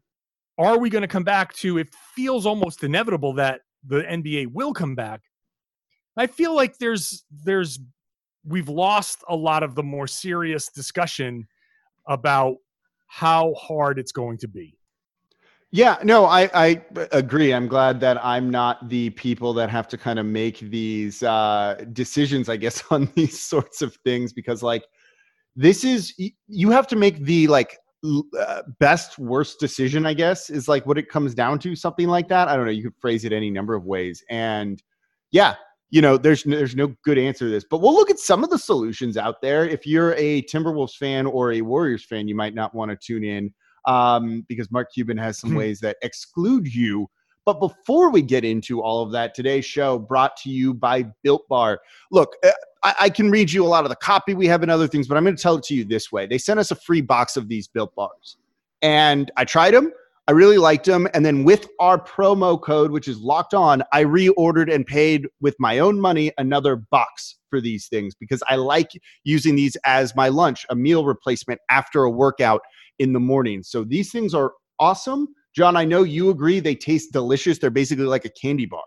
are 0.60 0.78
we 0.78 0.90
going 0.90 1.02
to 1.02 1.08
come 1.08 1.24
back 1.24 1.54
to 1.54 1.80
it 1.80 1.88
feels 2.16 2.46
almost 2.46 2.84
inevitable 2.84 3.34
that 3.34 3.62
the 3.88 4.02
NBA 4.04 4.52
will 4.54 4.74
come 4.74 4.94
back 4.94 5.22
I 6.20 6.28
feel 6.28 6.54
like 6.54 6.78
there's 6.78 7.24
there's 7.46 7.80
we've 8.44 8.68
lost 8.68 9.24
a 9.30 9.36
lot 9.36 9.64
of 9.64 9.74
the 9.76 9.84
more 9.84 10.06
serious 10.06 10.68
discussion 10.70 11.48
about 12.08 12.58
how 13.08 13.54
hard 13.54 13.98
it's 14.00 14.12
going 14.12 14.38
to 14.40 14.48
be. 14.48 14.76
Yeah, 15.72 15.98
no, 16.04 16.26
I, 16.26 16.50
I 16.54 16.82
agree. 17.12 17.54
I'm 17.54 17.68
glad 17.68 18.00
that 18.00 18.24
I'm 18.26 18.50
not 18.50 18.90
the 18.90 19.12
people 19.12 19.54
that 19.54 19.70
have 19.70 19.88
to 19.90 19.98
kind 19.98 20.18
of 20.18 20.26
make 20.26 20.60
these 20.60 21.22
uh, 21.22 21.86
decisions, 21.94 22.50
I 22.50 22.58
guess, 22.58 22.84
on 22.92 23.10
these 23.16 23.40
sorts 23.40 23.82
of 23.82 23.96
things 24.04 24.34
because, 24.34 24.62
like, 24.62 24.84
this 25.56 25.84
is 25.84 26.14
you 26.48 26.70
have 26.72 26.88
to 26.88 26.96
make 26.96 27.24
the 27.24 27.48
like 27.48 27.78
uh, 28.04 28.62
best 28.80 29.20
worst 29.20 29.60
decision. 29.60 30.06
I 30.06 30.14
guess 30.14 30.50
is 30.50 30.68
like 30.68 30.86
what 30.86 30.98
it 30.98 31.10
comes 31.10 31.34
down 31.34 31.60
to. 31.60 31.76
Something 31.76 32.08
like 32.08 32.28
that. 32.30 32.48
I 32.48 32.56
don't 32.56 32.66
know. 32.66 32.72
You 32.72 32.84
could 32.84 33.00
phrase 33.00 33.26
it 33.26 33.34
any 33.34 33.50
number 33.50 33.76
of 33.76 33.86
ways, 33.86 34.24
and 34.30 34.82
yeah, 35.32 35.56
you 35.92 36.02
know, 36.02 36.18
there's 36.18 36.44
there's 36.44 36.76
no 36.76 36.94
good 37.04 37.18
answer 37.18 37.46
to 37.46 37.52
this, 37.52 37.66
but 37.70 37.82
we'll 37.82 37.94
look 37.94 38.10
at 38.10 38.20
some 38.20 38.44
of 38.44 38.50
the 38.50 38.60
solutions 38.60 39.18
out 39.18 39.42
there. 39.42 39.68
If 39.68 39.88
you're 39.88 40.14
a 40.16 40.44
Timberwolves 40.44 40.96
fan 40.96 41.26
or 41.26 41.54
a 41.54 41.62
Warriors 41.62 42.06
fan, 42.06 42.28
you 42.28 42.36
might 42.36 42.54
not 42.54 42.76
want 42.76 42.92
to 42.92 42.98
tune 42.98 43.24
in 43.24 43.54
um, 43.86 44.46
because 44.48 44.72
Mark 44.72 44.94
Cuban 44.94 45.18
has 45.18 45.40
some 45.40 45.56
ways 45.56 45.80
that 45.80 45.98
exclude 46.02 46.74
you. 46.74 47.08
But 47.50 47.60
before 47.60 48.12
we 48.12 48.22
get 48.22 48.46
into 48.46 48.80
all 48.80 49.02
of 49.02 49.12
that, 49.14 49.34
today's 49.34 49.66
show 49.66 49.98
brought 49.98 50.38
to 50.44 50.52
you 50.52 50.72
by 50.72 51.02
Built 51.24 51.48
Bar. 51.48 51.80
Look, 52.12 52.36
uh, 52.44 52.52
I, 52.84 52.96
I 53.00 53.10
can 53.10 53.32
read 53.32 53.52
you 53.52 53.66
a 53.66 53.68
lot 53.68 53.86
of 53.86 53.90
the 53.90 53.96
copy 53.96 54.36
we 54.36 54.46
have 54.46 54.62
and 54.62 54.70
other 54.70 54.88
things, 54.88 55.08
but 55.08 55.18
I'm 55.18 55.24
going 55.24 55.36
to 55.36 55.42
tell 55.42 55.56
it 55.56 55.64
to 55.64 55.74
you 55.74 55.84
this 55.84 56.12
way. 56.12 56.28
They 56.28 56.38
sent 56.38 56.60
us 56.60 56.70
a 56.70 56.76
free 56.76 57.02
box 57.02 57.38
of 57.38 57.48
these 57.48 57.68
Built 57.68 57.96
Bars, 57.96 58.38
and 58.84 59.32
I 59.36 59.46
tried 59.46 59.74
them. 59.74 59.92
I 60.28 60.34
really 60.34 60.60
liked 60.60 60.86
them. 60.86 61.08
And 61.16 61.26
then 61.26 61.44
with 61.44 61.68
our 61.80 61.98
promo 61.98 62.62
code, 62.62 62.92
which 62.92 63.08
is 63.08 63.18
locked 63.18 63.56
on, 63.56 63.82
I 63.94 64.04
reordered 64.04 64.72
and 64.72 64.86
paid 64.86 65.26
with 65.42 65.56
my 65.58 65.80
own 65.80 66.00
money 66.00 66.32
another 66.38 66.76
box 66.76 67.40
for 67.50 67.60
these 67.60 67.88
things 67.88 68.14
because 68.14 68.44
I 68.48 68.58
like 68.58 68.92
using 69.24 69.56
these 69.56 69.76
as 69.86 70.16
my 70.16 70.28
lunch, 70.28 70.68
a 70.70 70.76
meal 70.76 71.04
replacement 71.04 71.62
after 71.72 72.04
a 72.04 72.12
workout 72.12 72.62
in 73.00 73.12
the 73.14 73.20
morning. 73.20 73.64
So 73.64 73.84
these 73.84 74.12
things 74.12 74.36
are 74.36 74.52
awesome. 74.80 75.30
John, 75.60 75.76
I 75.78 75.86
know 75.86 76.04
you 76.04 76.30
agree 76.30 76.60
they 76.60 76.76
taste 76.76 77.12
delicious. 77.12 77.58
They're 77.58 77.70
basically 77.70 78.06
like 78.06 78.26
a 78.26 78.30
candy 78.30 78.66
bar. 78.66 78.84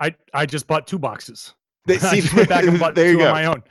I 0.00 0.14
I 0.32 0.46
just 0.46 0.66
bought 0.66 0.86
two 0.86 0.98
boxes. 0.98 1.54
They, 1.86 1.98
see, 2.10 2.22
I 2.32 2.36
went 2.36 2.48
back 2.48 2.64
and 2.64 2.78
bought 2.80 2.94
there 2.94 3.12
you 3.12 3.18
go. 3.18 3.26
on 3.26 3.32
my 3.32 3.44
own. 3.44 3.62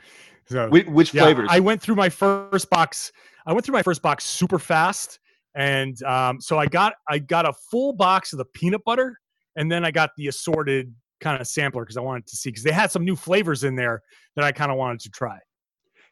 So 0.46 0.68
which, 0.68 0.86
which 0.86 1.12
yeah, 1.12 1.24
flavors? 1.24 1.48
I 1.50 1.60
went 1.60 1.82
through 1.82 1.96
my 1.96 2.08
first 2.08 2.70
box. 2.70 3.12
I 3.46 3.52
went 3.52 3.66
through 3.66 3.74
my 3.74 3.82
first 3.82 4.02
box 4.02 4.24
super 4.24 4.58
fast 4.58 5.18
and 5.54 6.02
um, 6.02 6.40
so 6.40 6.58
I 6.58 6.66
got 6.66 6.94
I 7.08 7.18
got 7.18 7.46
a 7.48 7.52
full 7.52 7.92
box 7.92 8.32
of 8.32 8.38
the 8.38 8.44
peanut 8.44 8.82
butter, 8.84 9.18
and 9.56 9.70
then 9.70 9.84
I 9.84 9.90
got 9.90 10.10
the 10.16 10.28
assorted 10.28 10.94
kind 11.20 11.40
of 11.40 11.46
sampler 11.46 11.82
because 11.82 11.96
I 11.96 12.00
wanted 12.00 12.26
to 12.26 12.36
see 12.36 12.50
because 12.50 12.64
they 12.64 12.72
had 12.72 12.90
some 12.90 13.04
new 13.04 13.16
flavors 13.16 13.64
in 13.64 13.76
there 13.76 14.02
that 14.36 14.44
I 14.44 14.52
kind 14.52 14.70
of 14.70 14.78
wanted 14.78 15.00
to 15.00 15.10
try. 15.10 15.38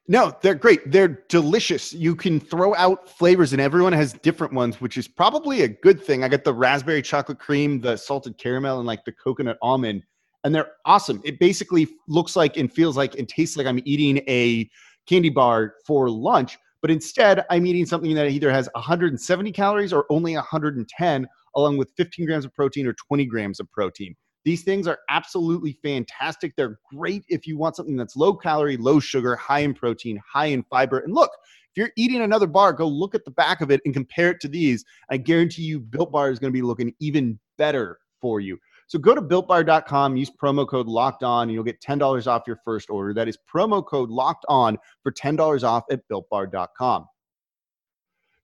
No, 0.08 0.36
they're 0.42 0.56
great. 0.56 0.90
They're 0.90 1.24
delicious. 1.28 1.92
You 1.92 2.16
can 2.16 2.40
throw 2.40 2.74
out 2.74 3.08
flavors, 3.08 3.52
and 3.52 3.62
everyone 3.62 3.92
has 3.92 4.14
different 4.14 4.52
ones, 4.52 4.80
which 4.80 4.96
is 4.96 5.06
probably 5.06 5.62
a 5.62 5.68
good 5.68 6.02
thing. 6.02 6.24
I 6.24 6.28
got 6.28 6.42
the 6.42 6.52
raspberry 6.52 7.02
chocolate 7.02 7.38
cream, 7.38 7.80
the 7.80 7.96
salted 7.96 8.36
caramel, 8.36 8.78
and 8.78 8.86
like 8.86 9.04
the 9.04 9.12
coconut 9.12 9.58
almond, 9.62 10.02
and 10.42 10.52
they're 10.52 10.72
awesome. 10.86 11.20
It 11.24 11.38
basically 11.38 11.88
looks 12.08 12.34
like 12.34 12.56
and 12.56 12.72
feels 12.72 12.96
like 12.96 13.14
and 13.16 13.28
tastes 13.28 13.56
like 13.56 13.66
I'm 13.66 13.80
eating 13.84 14.18
a 14.28 14.68
candy 15.06 15.30
bar 15.30 15.74
for 15.86 16.10
lunch, 16.10 16.58
but 16.80 16.90
instead, 16.90 17.44
I'm 17.48 17.64
eating 17.64 17.86
something 17.86 18.12
that 18.16 18.28
either 18.28 18.50
has 18.50 18.68
170 18.74 19.52
calories 19.52 19.92
or 19.92 20.04
only 20.10 20.34
110, 20.34 21.28
along 21.54 21.76
with 21.76 21.92
15 21.96 22.26
grams 22.26 22.44
of 22.44 22.52
protein 22.54 22.88
or 22.88 22.92
20 22.94 23.24
grams 23.26 23.60
of 23.60 23.70
protein. 23.70 24.16
These 24.44 24.62
things 24.64 24.86
are 24.86 24.98
absolutely 25.08 25.78
fantastic. 25.82 26.54
They're 26.56 26.78
great 26.92 27.24
if 27.28 27.46
you 27.46 27.56
want 27.56 27.76
something 27.76 27.96
that's 27.96 28.16
low 28.16 28.34
calorie, 28.34 28.76
low 28.76 28.98
sugar, 29.00 29.36
high 29.36 29.60
in 29.60 29.74
protein, 29.74 30.20
high 30.30 30.46
in 30.46 30.64
fiber. 30.64 30.98
And 30.98 31.14
look, 31.14 31.30
if 31.74 31.76
you're 31.76 31.92
eating 31.96 32.20
another 32.20 32.46
bar, 32.46 32.72
go 32.72 32.86
look 32.86 33.14
at 33.14 33.24
the 33.24 33.30
back 33.30 33.60
of 33.60 33.70
it 33.70 33.80
and 33.84 33.94
compare 33.94 34.30
it 34.30 34.40
to 34.40 34.48
these. 34.48 34.84
I 35.10 35.16
guarantee 35.16 35.62
you, 35.62 35.80
Built 35.80 36.12
Bar 36.12 36.30
is 36.30 36.38
going 36.38 36.52
to 36.52 36.56
be 36.56 36.62
looking 36.62 36.92
even 37.00 37.38
better 37.56 37.98
for 38.20 38.40
you. 38.40 38.58
So 38.88 38.98
go 38.98 39.14
to 39.14 39.22
builtbar.com, 39.22 40.16
use 40.18 40.30
promo 40.30 40.68
code 40.68 40.86
locked 40.86 41.22
on, 41.22 41.44
and 41.44 41.52
you'll 41.52 41.64
get 41.64 41.80
$10 41.80 42.26
off 42.26 42.42
your 42.46 42.58
first 42.62 42.90
order. 42.90 43.14
That 43.14 43.26
is 43.26 43.38
promo 43.50 43.82
code 43.86 44.10
locked 44.10 44.44
on 44.48 44.76
for 45.02 45.10
$10 45.12 45.62
off 45.62 45.84
at 45.90 46.06
builtbar.com. 46.10 47.06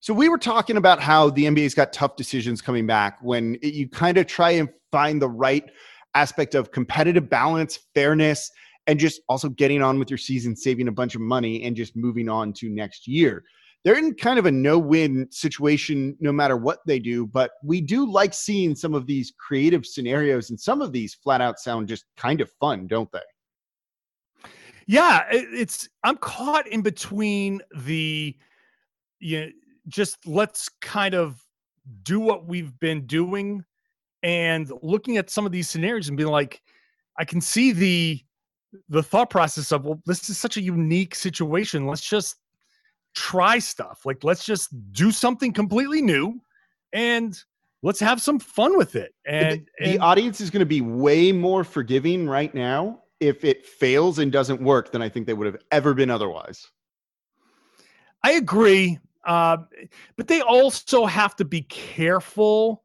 So 0.01 0.15
we 0.15 0.29
were 0.29 0.39
talking 0.39 0.77
about 0.77 1.01
how 1.01 1.31
the 1.31 1.45
NBA's 1.45 1.75
got 1.75 1.93
tough 1.93 2.17
decisions 2.17 2.63
coming 2.63 2.87
back 2.87 3.19
when 3.21 3.59
you 3.63 3.89
kind 3.89 4.17
of 4.17 4.27
try 4.27 4.51
and 4.53 4.69
find 4.93 5.21
the 5.21 5.29
right 5.29 5.65
aspect 6.15 6.55
of 6.55 6.71
competitive 6.71 7.29
balance, 7.29 7.81
fairness, 7.95 8.51
and 8.87 8.99
just 8.99 9.21
also 9.29 9.49
getting 9.49 9.83
on 9.83 9.99
with 9.99 10.09
your 10.09 10.19
season, 10.19 10.57
saving 10.57 10.89
a 10.89 10.93
bunch 10.93 11.15
of 11.15 11.21
money, 11.21 11.65
and 11.65 11.77
just 11.77 11.97
moving 11.97 12.29
on 12.29 12.53
to 12.55 12.71
next 12.71 13.07
year. 13.09 13.45
They're 13.85 13.99
in 13.99 14.15
kind 14.15 14.39
of 14.39 14.47
a 14.47 14.53
no-win 14.53 15.29
situation 15.31 16.17
no 16.21 16.33
matter 16.33 16.57
what 16.57 16.81
they 16.87 16.99
do 16.99 17.27
but 17.27 17.53
we 17.63 17.81
do 17.81 18.11
like 18.11 18.35
seeing 18.35 18.75
some 18.75 18.93
of 18.93 19.07
these 19.07 19.33
creative 19.39 19.87
scenarios 19.87 20.51
and 20.51 20.61
some 20.61 20.83
of 20.83 20.93
these 20.93 21.15
flat 21.15 21.41
out 21.41 21.59
sound 21.59 21.89
just 21.89 22.05
kind 22.17 22.41
of 22.41 22.51
fun 22.61 22.87
don't 22.87 23.11
they? 23.13 23.21
Yeah 24.87 25.25
it's 25.31 25.89
i'm 26.03 26.17
caught 26.17 26.67
in 26.67 26.83
between 26.83 27.63
the 27.77 28.37
you 29.21 29.41
know, 29.41 29.49
just 29.89 30.27
let's 30.27 30.69
kind 30.81 31.15
of 31.15 31.43
do 32.03 32.21
what 32.21 32.47
we've 32.47 32.79
been 32.79 33.07
doing 33.07 33.65
and 34.23 34.71
looking 34.83 35.17
at 35.17 35.31
some 35.31 35.47
of 35.47 35.53
these 35.53 35.71
scenarios 35.71 36.09
and 36.09 36.17
being 36.17 36.29
like 36.29 36.61
i 37.19 37.25
can 37.25 37.41
see 37.41 37.73
the 37.73 38.21
the 38.89 39.03
thought 39.03 39.31
process 39.31 39.73
of 39.73 39.85
well 39.85 40.01
this 40.05 40.29
is 40.29 40.37
such 40.37 40.57
a 40.57 40.61
unique 40.61 41.15
situation 41.15 41.87
let's 41.87 42.07
just 42.07 42.37
try 43.15 43.59
stuff. 43.59 44.03
Like, 44.05 44.25
let's 44.25 44.45
just 44.45 44.71
do 44.93 45.11
something 45.11 45.53
completely 45.53 46.01
new 46.01 46.41
and 46.93 47.39
let's 47.83 48.01
have 48.01 48.21
some 48.21 48.39
fun 48.39 48.77
with 48.77 48.97
it. 48.97 49.15
And 49.27 49.67
the, 49.79 49.85
the 49.85 49.93
and, 49.95 50.03
audience 50.03 50.41
is 50.41 50.51
going 50.51 50.61
to 50.61 50.67
be 50.67 50.81
way 50.81 51.33
more 51.33 51.65
forgiving 51.65 52.29
right 52.29 52.55
now 52.55 53.03
if 53.21 53.45
it 53.45 53.67
fails 53.67 54.21
and 54.21 54.31
doesn't 54.31 54.63
work 54.63 54.93
than 54.93 55.03
I 55.03 55.09
think 55.09 55.27
they 55.27 55.35
would 55.35 55.47
have 55.47 55.61
ever 55.73 55.95
been 55.95 56.11
otherwise. 56.11 56.67
I 58.23 58.33
agree. 58.33 58.99
Uh, 59.29 59.59
but 60.17 60.27
they 60.27 60.41
also 60.41 61.05
have 61.05 61.37
to 61.37 61.45
be 61.45 61.61
careful 61.63 62.83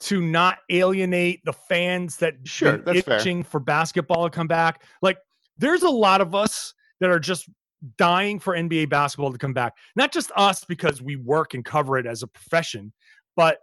to 0.00 0.20
not 0.20 0.58
alienate 0.70 1.42
the 1.46 1.52
fans 1.52 2.18
that 2.18 2.34
sure 2.44 2.76
that's 2.76 3.08
itching 3.08 3.42
fair. 3.42 3.50
for 3.50 3.58
basketball 3.58 4.24
to 4.24 4.30
come 4.30 4.46
back. 4.46 4.82
Like, 5.00 5.16
there's 5.56 5.82
a 5.82 5.90
lot 5.90 6.20
of 6.20 6.34
us 6.34 6.74
that 7.00 7.08
are 7.08 7.18
just 7.18 7.48
dying 7.96 8.38
for 8.38 8.54
NBA 8.54 8.90
basketball 8.90 9.32
to 9.32 9.38
come 9.38 9.54
back. 9.54 9.72
Not 9.96 10.12
just 10.12 10.30
us 10.36 10.62
because 10.62 11.00
we 11.00 11.16
work 11.16 11.54
and 11.54 11.64
cover 11.64 11.96
it 11.96 12.06
as 12.06 12.22
a 12.22 12.26
profession, 12.26 12.92
but 13.34 13.58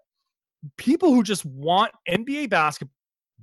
people 0.77 1.13
who 1.13 1.21
just 1.21 1.45
want 1.45 1.91
NBA 2.09 2.49
basketball, 2.49 2.91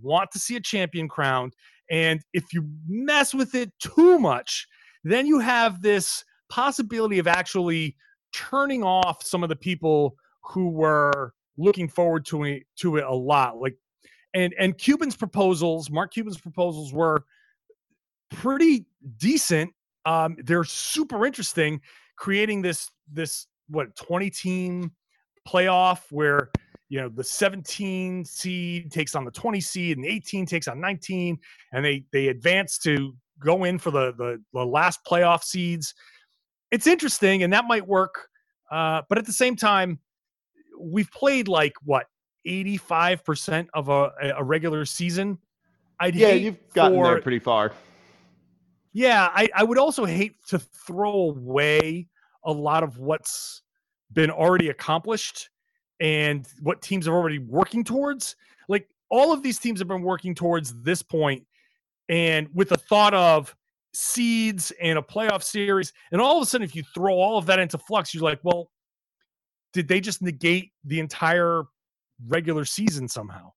want 0.01 0.33
to 0.33 0.41
see 0.41 0.57
a 0.57 0.61
champion 0.61 1.09
crowned. 1.09 1.55
And 1.89 2.21
if 2.33 2.53
you 2.53 2.69
mess 2.89 3.33
with 3.33 3.55
it 3.55 3.71
too 3.79 4.19
much, 4.19 4.67
then 5.05 5.27
you 5.27 5.39
have 5.39 5.83
this 5.83 6.25
possibility 6.49 7.21
of 7.21 7.29
actually 7.29 7.97
turning 8.33 8.83
off 8.83 9.25
some 9.25 9.43
of 9.43 9.49
the 9.49 9.57
people 9.57 10.17
who 10.43 10.69
were 10.69 11.35
looking 11.57 11.89
forward 11.89 12.25
to 12.27 12.45
it 12.45 12.65
to 12.77 12.97
it 12.97 13.05
a 13.05 13.15
lot. 13.15 13.59
Like 13.59 13.77
and 14.35 14.55
and 14.59 14.77
Cuban's 14.77 15.17
proposals, 15.17 15.91
Mark 15.91 16.13
Cuban's 16.13 16.41
proposals 16.41 16.93
were 16.93 17.25
pretty 18.31 18.87
decent 19.19 19.73
um, 20.05 20.37
they're 20.45 20.65
super 20.65 21.27
interesting, 21.27 21.81
creating 22.17 22.63
this 22.63 22.91
this 23.13 23.47
what 23.69 23.95
20 23.97 24.31
team 24.31 24.93
playoff 25.49 26.03
where 26.11 26.51
you 26.89 27.01
know 27.01 27.09
the 27.09 27.25
17 27.25 28.25
seed 28.25 28.91
takes 28.91 29.15
on 29.15 29.25
the 29.25 29.31
20 29.31 29.61
seed 29.61 29.97
and 29.97 30.05
the 30.05 30.09
18 30.09 30.47
takes 30.47 30.69
on 30.69 30.81
19 30.81 31.39
and 31.73 31.85
they 31.85 32.05
they 32.13 32.29
advance 32.29 32.79
to 32.79 33.17
go 33.41 33.65
in 33.65 33.79
for 33.79 33.91
the 33.91 34.13
the, 34.15 34.43
the 34.53 34.65
last 34.65 35.01
playoff 35.05 35.43
seeds 35.43 35.95
it's 36.73 36.89
interesting 36.89 37.45
and 37.45 37.53
that 37.53 37.67
might 37.67 37.87
work 37.87 38.29
uh, 38.73 39.03
but 39.09 39.19
at 39.19 39.27
the 39.27 39.33
same 39.33 39.55
time 39.55 40.01
we've 40.81 41.11
played 41.13 41.47
like 41.47 41.75
what 41.85 42.07
85% 42.45 43.69
of 43.73 43.89
a, 43.89 44.11
a 44.37 44.43
regular 44.43 44.85
season 44.85 45.39
I'd 46.01 46.17
yeah 46.17 46.33
you've 46.33 46.59
gotten 46.75 46.99
for, 46.99 47.05
there 47.05 47.23
pretty 47.23 47.39
far 47.39 47.73
Yeah, 48.93 49.31
I, 49.33 49.49
I 49.55 49.65
would 49.65 49.79
also 49.79 50.05
hate 50.05 50.37
to 50.49 50.59
throw 50.59 51.31
away 51.31 52.09
a 52.45 52.53
lot 52.53 52.83
of 52.83 52.99
what's 52.99 53.63
been 54.13 54.31
already 54.31 54.69
accomplished 54.69 55.49
and 56.01 56.47
what 56.61 56.83
teams 56.83 57.09
are 57.09 57.15
already 57.15 57.39
working 57.39 57.85
towards. 57.85 58.37
Like 58.69 58.89
all 59.11 59.33
of 59.33 59.43
these 59.43 59.59
teams 59.59 59.81
have 59.81 59.89
been 59.89 60.03
working 60.03 60.35
towards 60.35 60.75
this 60.83 61.03
point, 61.03 61.47
and 62.09 62.49
with 62.53 62.69
the 62.69 62.77
thought 62.77 63.15
of 63.15 63.57
seeds 63.95 64.73
and 64.81 64.99
a 64.99 65.03
playoff 65.03 65.43
series, 65.43 65.93
and 66.11 66.21
all 66.21 66.39
of 66.39 66.43
a 66.43 66.47
sudden, 66.47 66.65
if 66.65 66.75
you 66.75 66.83
throw 66.95 67.15
all 67.15 67.39
of 67.39 67.47
that 67.47 67.59
into 67.59 67.79
flux, 67.79 68.15
you're 68.15 68.23
like, 68.23 68.41
well, 68.43 68.71
did 69.73 69.89
they 69.89 70.01
just 70.01 70.23
negate 70.23 70.73
the 70.85 71.01
entire 71.01 71.65
regular 72.29 72.65
season 72.65 73.09
somehow? 73.09 73.53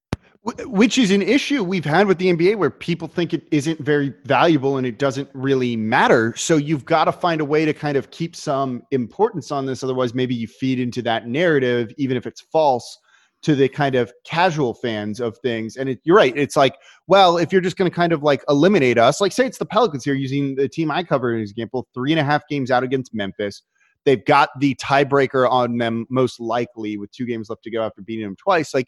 which 0.65 0.99
is 0.99 1.09
an 1.09 1.23
issue 1.23 1.63
we've 1.63 1.85
had 1.85 2.05
with 2.05 2.19
the 2.19 2.31
NBA 2.31 2.57
where 2.57 2.69
people 2.69 3.07
think 3.07 3.33
it 3.33 3.47
isn't 3.49 3.79
very 3.79 4.13
valuable 4.25 4.77
and 4.77 4.85
it 4.85 4.99
doesn't 4.99 5.27
really 5.33 5.75
matter. 5.75 6.35
So 6.37 6.57
you've 6.57 6.85
got 6.85 7.05
to 7.05 7.11
find 7.11 7.41
a 7.41 7.45
way 7.45 7.65
to 7.65 7.73
kind 7.73 7.97
of 7.97 8.11
keep 8.11 8.35
some 8.35 8.83
importance 8.91 9.51
on 9.51 9.65
this. 9.65 9.83
Otherwise, 9.83 10.13
maybe 10.13 10.35
you 10.35 10.47
feed 10.47 10.79
into 10.79 11.01
that 11.01 11.27
narrative, 11.27 11.91
even 11.97 12.15
if 12.15 12.27
it's 12.27 12.41
false, 12.41 12.99
to 13.45 13.53
the 13.53 13.69
kind 13.69 13.93
of 13.93 14.11
casual 14.23 14.73
fans 14.73 15.19
of 15.19 15.37
things. 15.37 15.77
And 15.77 15.87
it, 15.87 15.99
you're 16.03 16.17
right. 16.17 16.35
It's 16.35 16.55
like, 16.55 16.75
well, 17.05 17.37
if 17.37 17.51
you're 17.51 17.61
just 17.61 17.77
going 17.77 17.89
to 17.89 17.95
kind 17.95 18.11
of 18.11 18.23
like 18.23 18.43
eliminate 18.49 18.97
us, 18.97 19.21
like 19.21 19.31
say 19.31 19.45
it's 19.45 19.59
the 19.59 19.67
Pelicans 19.67 20.03
here, 20.03 20.15
using 20.15 20.55
the 20.55 20.67
team 20.67 20.89
I 20.89 21.03
covered 21.03 21.35
as 21.35 21.49
an 21.49 21.53
example, 21.53 21.87
three 21.93 22.11
and 22.11 22.19
a 22.19 22.23
half 22.23 22.47
games 22.47 22.71
out 22.71 22.81
against 22.81 23.13
Memphis. 23.13 23.61
They've 24.03 24.25
got 24.25 24.49
the 24.59 24.73
tiebreaker 24.75 25.47
on 25.47 25.77
them 25.77 26.07
most 26.09 26.39
likely 26.39 26.97
with 26.97 27.11
two 27.11 27.27
games 27.27 27.51
left 27.51 27.61
to 27.65 27.71
go 27.71 27.83
after 27.83 28.01
beating 28.01 28.25
them 28.25 28.35
twice. 28.35 28.73
Like, 28.73 28.87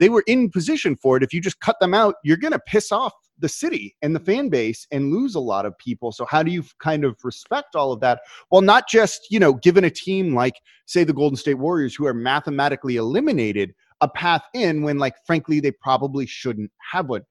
they 0.00 0.10
were 0.10 0.24
in 0.26 0.50
position 0.50 0.96
for 0.96 1.16
it. 1.16 1.22
If 1.22 1.32
you 1.32 1.40
just 1.40 1.60
cut 1.60 1.76
them 1.80 1.94
out, 1.94 2.16
you're 2.24 2.36
going 2.36 2.52
to 2.52 2.58
piss 2.58 2.92
off 2.92 3.14
the 3.38 3.48
city 3.48 3.96
and 4.02 4.14
the 4.14 4.20
fan 4.20 4.48
base 4.48 4.86
and 4.90 5.12
lose 5.12 5.34
a 5.34 5.40
lot 5.40 5.66
of 5.66 5.76
people. 5.78 6.12
So 6.12 6.26
how 6.26 6.42
do 6.42 6.50
you 6.50 6.64
kind 6.78 7.04
of 7.04 7.16
respect 7.24 7.74
all 7.74 7.92
of 7.92 8.00
that? 8.00 8.20
Well, 8.50 8.60
not 8.60 8.88
just, 8.88 9.28
you 9.30 9.38
know, 9.38 9.54
given 9.54 9.84
a 9.84 9.90
team 9.90 10.34
like 10.34 10.54
say 10.86 11.04
the 11.04 11.12
Golden 11.12 11.36
State 11.36 11.54
Warriors 11.54 11.94
who 11.94 12.06
are 12.06 12.14
mathematically 12.14 12.96
eliminated 12.96 13.74
a 14.04 14.08
path 14.08 14.42
in 14.52 14.82
when 14.82 14.98
like 14.98 15.14
frankly 15.26 15.58
they 15.60 15.72
probably 15.72 16.26
shouldn't 16.26 16.70
have 16.92 17.08
one. 17.08 17.22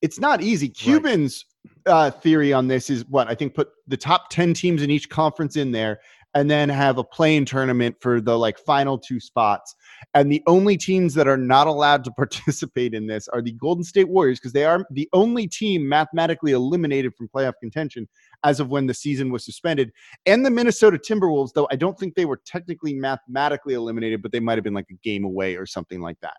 It's 0.00 0.18
not 0.18 0.40
easy. 0.40 0.68
Cuban's 0.68 1.44
right. 1.86 1.92
uh, 1.92 2.10
theory 2.10 2.52
on 2.52 2.68
this 2.68 2.88
is 2.88 3.04
what 3.06 3.28
I 3.28 3.34
think 3.34 3.54
put 3.54 3.68
the 3.86 3.96
top 3.96 4.30
10 4.30 4.54
teams 4.54 4.82
in 4.82 4.90
each 4.90 5.10
conference 5.10 5.56
in 5.56 5.72
there 5.72 6.00
and 6.34 6.50
then 6.50 6.68
have 6.68 6.98
a 6.98 7.04
play-in 7.04 7.44
tournament 7.44 7.96
for 8.00 8.20
the 8.20 8.38
like 8.38 8.58
final 8.58 8.98
two 8.98 9.18
spots. 9.18 9.74
And 10.14 10.30
the 10.30 10.42
only 10.46 10.76
teams 10.76 11.14
that 11.14 11.26
are 11.26 11.36
not 11.36 11.66
allowed 11.66 12.04
to 12.04 12.10
participate 12.16 12.94
in 12.94 13.06
this 13.06 13.28
are 13.28 13.42
the 13.42 13.52
Golden 13.52 13.84
State 13.84 14.08
Warriors 14.08 14.38
because 14.38 14.52
they 14.52 14.64
are 14.64 14.84
the 14.90 15.08
only 15.12 15.46
team 15.46 15.88
mathematically 15.88 16.52
eliminated 16.52 17.14
from 17.16 17.28
playoff 17.28 17.54
contention 17.60 18.08
as 18.44 18.60
of 18.60 18.70
when 18.70 18.86
the 18.86 18.94
season 18.94 19.30
was 19.30 19.44
suspended. 19.44 19.92
And 20.26 20.44
the 20.44 20.50
Minnesota 20.50 20.98
Timberwolves, 20.98 21.52
though 21.54 21.68
I 21.70 21.76
don't 21.76 21.98
think 21.98 22.14
they 22.14 22.24
were 22.24 22.40
technically 22.46 22.94
mathematically 22.94 23.74
eliminated, 23.74 24.22
but 24.22 24.32
they 24.32 24.40
might 24.40 24.56
have 24.56 24.64
been 24.64 24.74
like 24.74 24.90
a 24.90 24.98
game 25.02 25.24
away 25.24 25.56
or 25.56 25.66
something 25.66 26.00
like 26.00 26.20
that. 26.20 26.36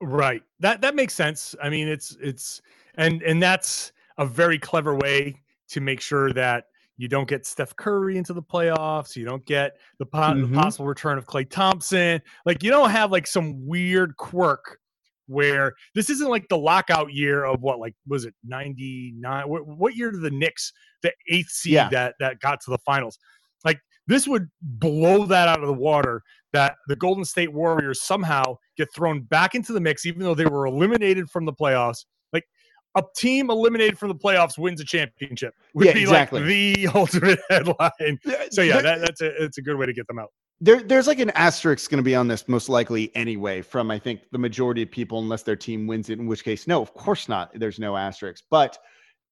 Right. 0.00 0.42
That 0.60 0.82
that 0.82 0.94
makes 0.94 1.14
sense. 1.14 1.54
I 1.62 1.70
mean, 1.70 1.88
it's 1.88 2.16
it's 2.20 2.60
and 2.96 3.22
and 3.22 3.42
that's 3.42 3.92
a 4.18 4.26
very 4.26 4.58
clever 4.58 4.94
way 4.94 5.40
to 5.68 5.80
make 5.80 6.00
sure 6.00 6.32
that 6.32 6.66
you 6.98 7.08
don't 7.08 7.28
get 7.28 7.46
Steph 7.46 7.76
Curry 7.76 8.16
into 8.16 8.32
the 8.32 8.42
playoffs. 8.42 9.16
You 9.16 9.24
don't 9.24 9.44
get 9.44 9.76
the, 9.98 10.06
po- 10.06 10.18
mm-hmm. 10.18 10.52
the 10.52 10.60
possible 10.60 10.86
return 10.86 11.18
of 11.18 11.26
Klay 11.26 11.48
Thompson. 11.48 12.20
Like 12.44 12.62
you 12.62 12.70
don't 12.70 12.90
have 12.90 13.12
like 13.12 13.26
some 13.26 13.66
weird 13.66 14.16
quirk 14.16 14.78
where 15.26 15.74
this 15.94 16.08
isn't 16.08 16.30
like 16.30 16.48
the 16.48 16.58
lockout 16.58 17.12
year 17.12 17.44
of 17.44 17.60
what 17.60 17.80
like 17.80 17.94
was 18.06 18.24
it 18.24 18.34
99 18.44 19.48
what, 19.48 19.66
what 19.66 19.96
year 19.96 20.10
did 20.12 20.22
the 20.22 20.30
Knicks 20.30 20.72
the 21.02 21.12
eighth 21.28 21.50
seed 21.50 21.72
yeah. 21.72 21.88
that 21.88 22.14
that 22.20 22.38
got 22.40 22.60
to 22.60 22.70
the 22.70 22.78
finals 22.78 23.18
like 23.64 23.80
this 24.06 24.28
would 24.28 24.48
blow 24.62 25.26
that 25.26 25.48
out 25.48 25.60
of 25.60 25.66
the 25.66 25.72
water 25.72 26.22
that 26.52 26.76
the 26.86 26.94
Golden 26.94 27.24
State 27.24 27.52
Warriors 27.52 28.02
somehow 28.02 28.56
get 28.76 28.88
thrown 28.94 29.22
back 29.22 29.56
into 29.56 29.72
the 29.72 29.80
mix 29.80 30.06
even 30.06 30.22
though 30.22 30.34
they 30.34 30.46
were 30.46 30.66
eliminated 30.66 31.28
from 31.28 31.44
the 31.44 31.52
playoffs 31.52 32.04
a 32.96 33.02
team 33.14 33.50
eliminated 33.50 33.98
from 33.98 34.08
the 34.08 34.14
playoffs 34.14 34.58
wins 34.58 34.80
a 34.80 34.84
championship 34.84 35.54
would 35.74 35.86
yeah, 35.86 35.92
be 35.92 36.02
exactly. 36.02 36.40
like 36.40 36.48
the 36.48 36.88
ultimate 36.94 37.38
headline. 37.48 38.18
So 38.50 38.62
yeah, 38.62 38.80
that, 38.80 39.00
that's 39.00 39.20
a 39.20 39.44
it's 39.44 39.58
a 39.58 39.62
good 39.62 39.76
way 39.76 39.86
to 39.86 39.92
get 39.92 40.06
them 40.06 40.18
out. 40.18 40.30
There, 40.60 40.82
there's 40.82 41.06
like 41.06 41.18
an 41.18 41.30
asterisk 41.30 41.90
going 41.90 41.98
to 41.98 42.04
be 42.04 42.14
on 42.14 42.28
this 42.28 42.48
most 42.48 42.70
likely 42.70 43.14
anyway 43.14 43.60
from 43.60 43.90
I 43.90 43.98
think 43.98 44.22
the 44.32 44.38
majority 44.38 44.82
of 44.82 44.90
people, 44.90 45.18
unless 45.18 45.42
their 45.42 45.56
team 45.56 45.86
wins 45.86 46.08
it. 46.08 46.18
In 46.18 46.26
which 46.26 46.42
case, 46.42 46.66
no, 46.66 46.80
of 46.80 46.94
course 46.94 47.28
not. 47.28 47.50
There's 47.54 47.78
no 47.78 47.96
asterisk. 47.96 48.44
But 48.50 48.78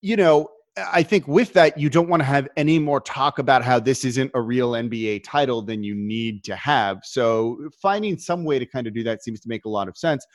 you 0.02 0.16
know, 0.16 0.50
I 0.76 1.02
think 1.02 1.26
with 1.28 1.52
that, 1.52 1.78
you 1.78 1.88
don't 1.88 2.08
want 2.08 2.20
to 2.20 2.24
have 2.24 2.48
any 2.56 2.78
more 2.78 3.00
talk 3.00 3.38
about 3.38 3.62
how 3.62 3.78
this 3.78 4.04
isn't 4.04 4.32
a 4.34 4.40
real 4.40 4.72
NBA 4.72 5.22
title 5.24 5.62
than 5.62 5.84
you 5.84 5.94
need 5.94 6.42
to 6.44 6.56
have. 6.56 6.98
So 7.04 7.70
finding 7.80 8.18
some 8.18 8.44
way 8.44 8.58
to 8.58 8.66
kind 8.66 8.86
of 8.86 8.92
do 8.92 9.04
that 9.04 9.22
seems 9.22 9.40
to 9.40 9.48
make 9.48 9.64
a 9.64 9.68
lot 9.68 9.88
of 9.88 9.96
sense. 9.96 10.26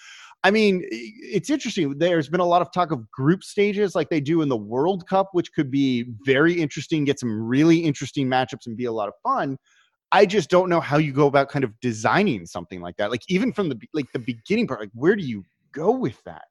I 0.44 0.52
mean, 0.52 0.86
it's 0.90 1.50
interesting. 1.50 1.98
There's 1.98 2.30
been 2.30 2.40
a 2.40 2.46
lot 2.46 2.62
of 2.62 2.72
talk 2.72 2.92
of 2.92 3.10
group 3.12 3.44
stages 3.44 3.94
like 3.94 4.10
they 4.10 4.22
do 4.22 4.42
in 4.42 4.48
the 4.48 4.58
World 4.58 5.08
Cup, 5.08 5.30
which 5.34 5.52
could 5.52 5.70
be 5.70 6.06
very 6.26 6.54
interesting, 6.54 7.04
get 7.04 7.20
some 7.20 7.46
really 7.46 7.80
interesting 7.80 8.28
matchups 8.28 8.66
and 8.66 8.78
be 8.78 8.86
a 8.86 8.92
lot 8.92 9.10
of 9.10 9.16
fun. 9.22 9.58
I 10.12 10.26
just 10.26 10.50
don't 10.50 10.70
know 10.70 10.80
how 10.80 10.98
you 10.98 11.12
go 11.12 11.28
about 11.28 11.50
kind 11.50 11.66
of 11.66 11.78
designing 11.82 12.46
something 12.46 12.82
like 12.82 12.96
that. 12.98 13.12
Like 13.12 13.22
even 13.28 13.52
from 13.52 13.70
the 13.70 13.80
like 13.94 14.12
the 14.14 14.20
beginning 14.20 14.68
part, 14.68 14.80
like 14.80 14.92
where 14.94 15.16
do 15.16 15.24
you 15.24 15.44
go 15.74 15.92
with 15.92 16.24
that? 16.24 16.48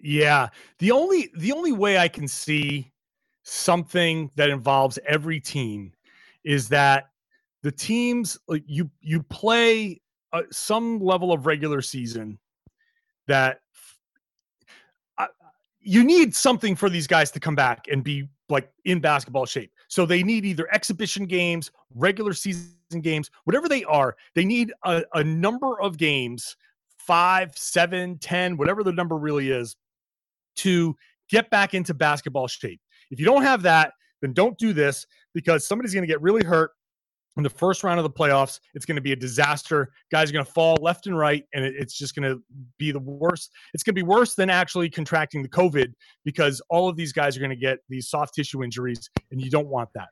Yeah. 0.00 0.48
The 0.78 0.90
only 0.90 1.30
the 1.36 1.52
only 1.52 1.72
way 1.72 1.98
I 1.98 2.08
can 2.08 2.26
see 2.26 2.92
something 3.42 4.30
that 4.36 4.50
involves 4.50 4.98
every 5.06 5.38
team 5.38 5.92
is 6.44 6.68
that 6.70 7.10
the 7.62 7.72
teams 7.72 8.38
you 8.66 8.90
you 9.00 9.22
play 9.22 10.00
uh, 10.32 10.42
some 10.50 11.00
level 11.00 11.32
of 11.32 11.46
regular 11.46 11.82
season 11.82 12.38
that 13.26 13.60
you 15.80 16.02
need 16.02 16.34
something 16.34 16.74
for 16.74 16.90
these 16.90 17.06
guys 17.06 17.30
to 17.30 17.38
come 17.38 17.54
back 17.54 17.86
and 17.92 18.02
be 18.02 18.28
like 18.48 18.68
in 18.86 18.98
basketball 18.98 19.46
shape. 19.46 19.70
So 19.86 20.04
they 20.04 20.24
need 20.24 20.44
either 20.44 20.66
exhibition 20.74 21.26
games, 21.26 21.70
regular 21.94 22.32
season 22.32 22.74
games, 23.02 23.30
whatever 23.44 23.68
they 23.68 23.84
are. 23.84 24.16
They 24.34 24.44
need 24.44 24.72
a, 24.82 25.04
a 25.14 25.22
number 25.22 25.80
of 25.80 25.96
games, 25.96 26.56
five, 26.98 27.56
seven, 27.56 28.18
ten, 28.18 28.56
whatever 28.56 28.82
the 28.82 28.92
number 28.92 29.16
really 29.16 29.50
is, 29.50 29.76
to 30.56 30.96
get 31.28 31.50
back 31.50 31.72
into 31.72 31.94
basketball 31.94 32.48
shape. 32.48 32.80
If 33.12 33.20
you 33.20 33.24
don't 33.24 33.42
have 33.42 33.62
that, 33.62 33.92
then 34.22 34.32
don't 34.32 34.58
do 34.58 34.72
this 34.72 35.06
because 35.34 35.64
somebody's 35.64 35.94
going 35.94 36.02
to 36.02 36.12
get 36.12 36.20
really 36.20 36.44
hurt 36.44 36.72
in 37.36 37.42
the 37.42 37.50
first 37.50 37.84
round 37.84 37.98
of 37.98 38.04
the 38.04 38.10
playoffs, 38.10 38.60
it's 38.74 38.86
going 38.86 38.96
to 38.96 39.02
be 39.02 39.12
a 39.12 39.16
disaster. 39.16 39.90
Guys 40.10 40.30
are 40.30 40.32
going 40.32 40.44
to 40.44 40.50
fall 40.50 40.76
left 40.80 41.06
and 41.06 41.16
right, 41.16 41.44
and 41.52 41.64
it's 41.64 41.96
just 41.96 42.14
going 42.14 42.30
to 42.30 42.42
be 42.78 42.92
the 42.92 43.00
worst. 43.00 43.52
It's 43.74 43.82
going 43.82 43.94
to 43.94 44.00
be 44.00 44.06
worse 44.06 44.34
than 44.34 44.48
actually 44.48 44.88
contracting 44.88 45.42
the 45.42 45.48
COVID 45.48 45.92
because 46.24 46.62
all 46.70 46.88
of 46.88 46.96
these 46.96 47.12
guys 47.12 47.36
are 47.36 47.40
going 47.40 47.50
to 47.50 47.56
get 47.56 47.78
these 47.88 48.08
soft 48.08 48.34
tissue 48.34 48.64
injuries, 48.64 49.10
and 49.30 49.40
you 49.40 49.50
don't 49.50 49.68
want 49.68 49.90
that. 49.94 50.08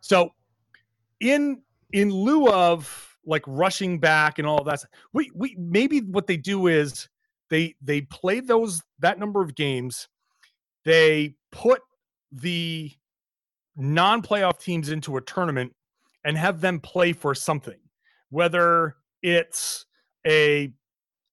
So, 0.00 0.30
in 1.20 1.62
in 1.92 2.10
lieu 2.10 2.48
of 2.48 3.16
like 3.24 3.42
rushing 3.46 4.00
back 4.00 4.38
and 4.38 4.46
all 4.46 4.58
of 4.58 4.66
that, 4.66 4.80
we 5.12 5.30
we 5.34 5.56
maybe 5.58 6.00
what 6.00 6.26
they 6.26 6.36
do 6.36 6.66
is 6.66 7.08
they 7.50 7.74
they 7.80 8.00
play 8.02 8.40
those 8.40 8.82
that 8.98 9.18
number 9.18 9.42
of 9.42 9.54
games, 9.54 10.08
they 10.84 11.34
put 11.52 11.80
the 12.32 12.90
non-playoff 13.76 14.58
teams 14.58 14.88
into 14.88 15.16
a 15.16 15.20
tournament 15.20 15.72
and 16.24 16.36
have 16.36 16.60
them 16.60 16.80
play 16.80 17.12
for 17.12 17.34
something, 17.34 17.78
whether 18.30 18.96
it's 19.22 19.86
a 20.26 20.72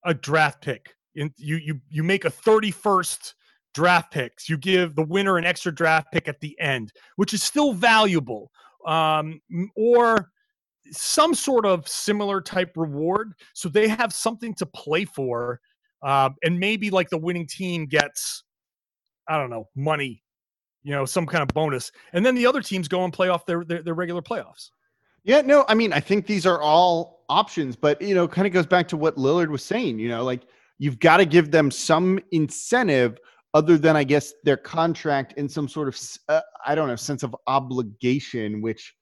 a 0.05 0.13
draft 0.13 0.61
pick. 0.61 0.95
You 1.13 1.29
you 1.37 1.81
you 1.89 2.03
make 2.03 2.25
a 2.25 2.31
31st 2.31 3.33
draft 3.73 4.11
picks. 4.11 4.49
You 4.49 4.57
give 4.57 4.95
the 4.95 5.03
winner 5.05 5.37
an 5.37 5.45
extra 5.45 5.73
draft 5.73 6.11
pick 6.11 6.27
at 6.27 6.39
the 6.39 6.59
end, 6.59 6.91
which 7.15 7.33
is 7.33 7.43
still 7.43 7.73
valuable. 7.73 8.51
Um, 8.85 9.39
or 9.75 10.31
some 10.91 11.33
sort 11.33 11.65
of 11.65 11.87
similar 11.87 12.41
type 12.41 12.71
reward 12.75 13.33
so 13.53 13.69
they 13.69 13.87
have 13.87 14.11
something 14.11 14.53
to 14.53 14.65
play 14.65 15.05
for 15.05 15.59
uh, 16.03 16.29
and 16.43 16.59
maybe 16.59 16.89
like 16.89 17.09
the 17.09 17.17
winning 17.17 17.47
team 17.47 17.85
gets 17.85 18.43
i 19.27 19.37
don't 19.37 19.49
know 19.49 19.67
money 19.75 20.21
you 20.83 20.91
know 20.91 21.05
some 21.05 21.25
kind 21.25 21.41
of 21.41 21.47
bonus 21.49 21.91
and 22.13 22.25
then 22.25 22.35
the 22.35 22.45
other 22.45 22.61
teams 22.61 22.87
go 22.87 23.03
and 23.03 23.13
play 23.13 23.29
off 23.29 23.45
their, 23.45 23.63
their, 23.63 23.83
their 23.83 23.93
regular 23.93 24.21
playoffs 24.21 24.71
yeah, 25.23 25.41
no, 25.41 25.65
I 25.67 25.75
mean, 25.75 25.93
I 25.93 25.99
think 25.99 26.25
these 26.25 26.45
are 26.45 26.61
all 26.61 27.23
options, 27.29 27.75
but 27.75 28.01
you 28.01 28.15
know, 28.15 28.27
kind 28.27 28.47
of 28.47 28.53
goes 28.53 28.65
back 28.65 28.87
to 28.89 28.97
what 28.97 29.17
Lillard 29.17 29.49
was 29.49 29.63
saying. 29.63 29.99
You 29.99 30.09
know, 30.09 30.23
like 30.23 30.43
you've 30.79 30.99
got 30.99 31.17
to 31.17 31.25
give 31.25 31.51
them 31.51 31.69
some 31.69 32.19
incentive 32.31 33.19
other 33.53 33.77
than, 33.77 33.95
I 33.95 34.03
guess, 34.03 34.33
their 34.43 34.57
contract 34.57 35.33
and 35.37 35.51
some 35.51 35.67
sort 35.67 35.87
of, 35.87 35.99
uh, 36.29 36.41
I 36.65 36.73
don't 36.73 36.87
know, 36.87 36.95
sense 36.95 37.21
of 37.21 37.35
obligation. 37.45 38.61
Which, 38.61 38.95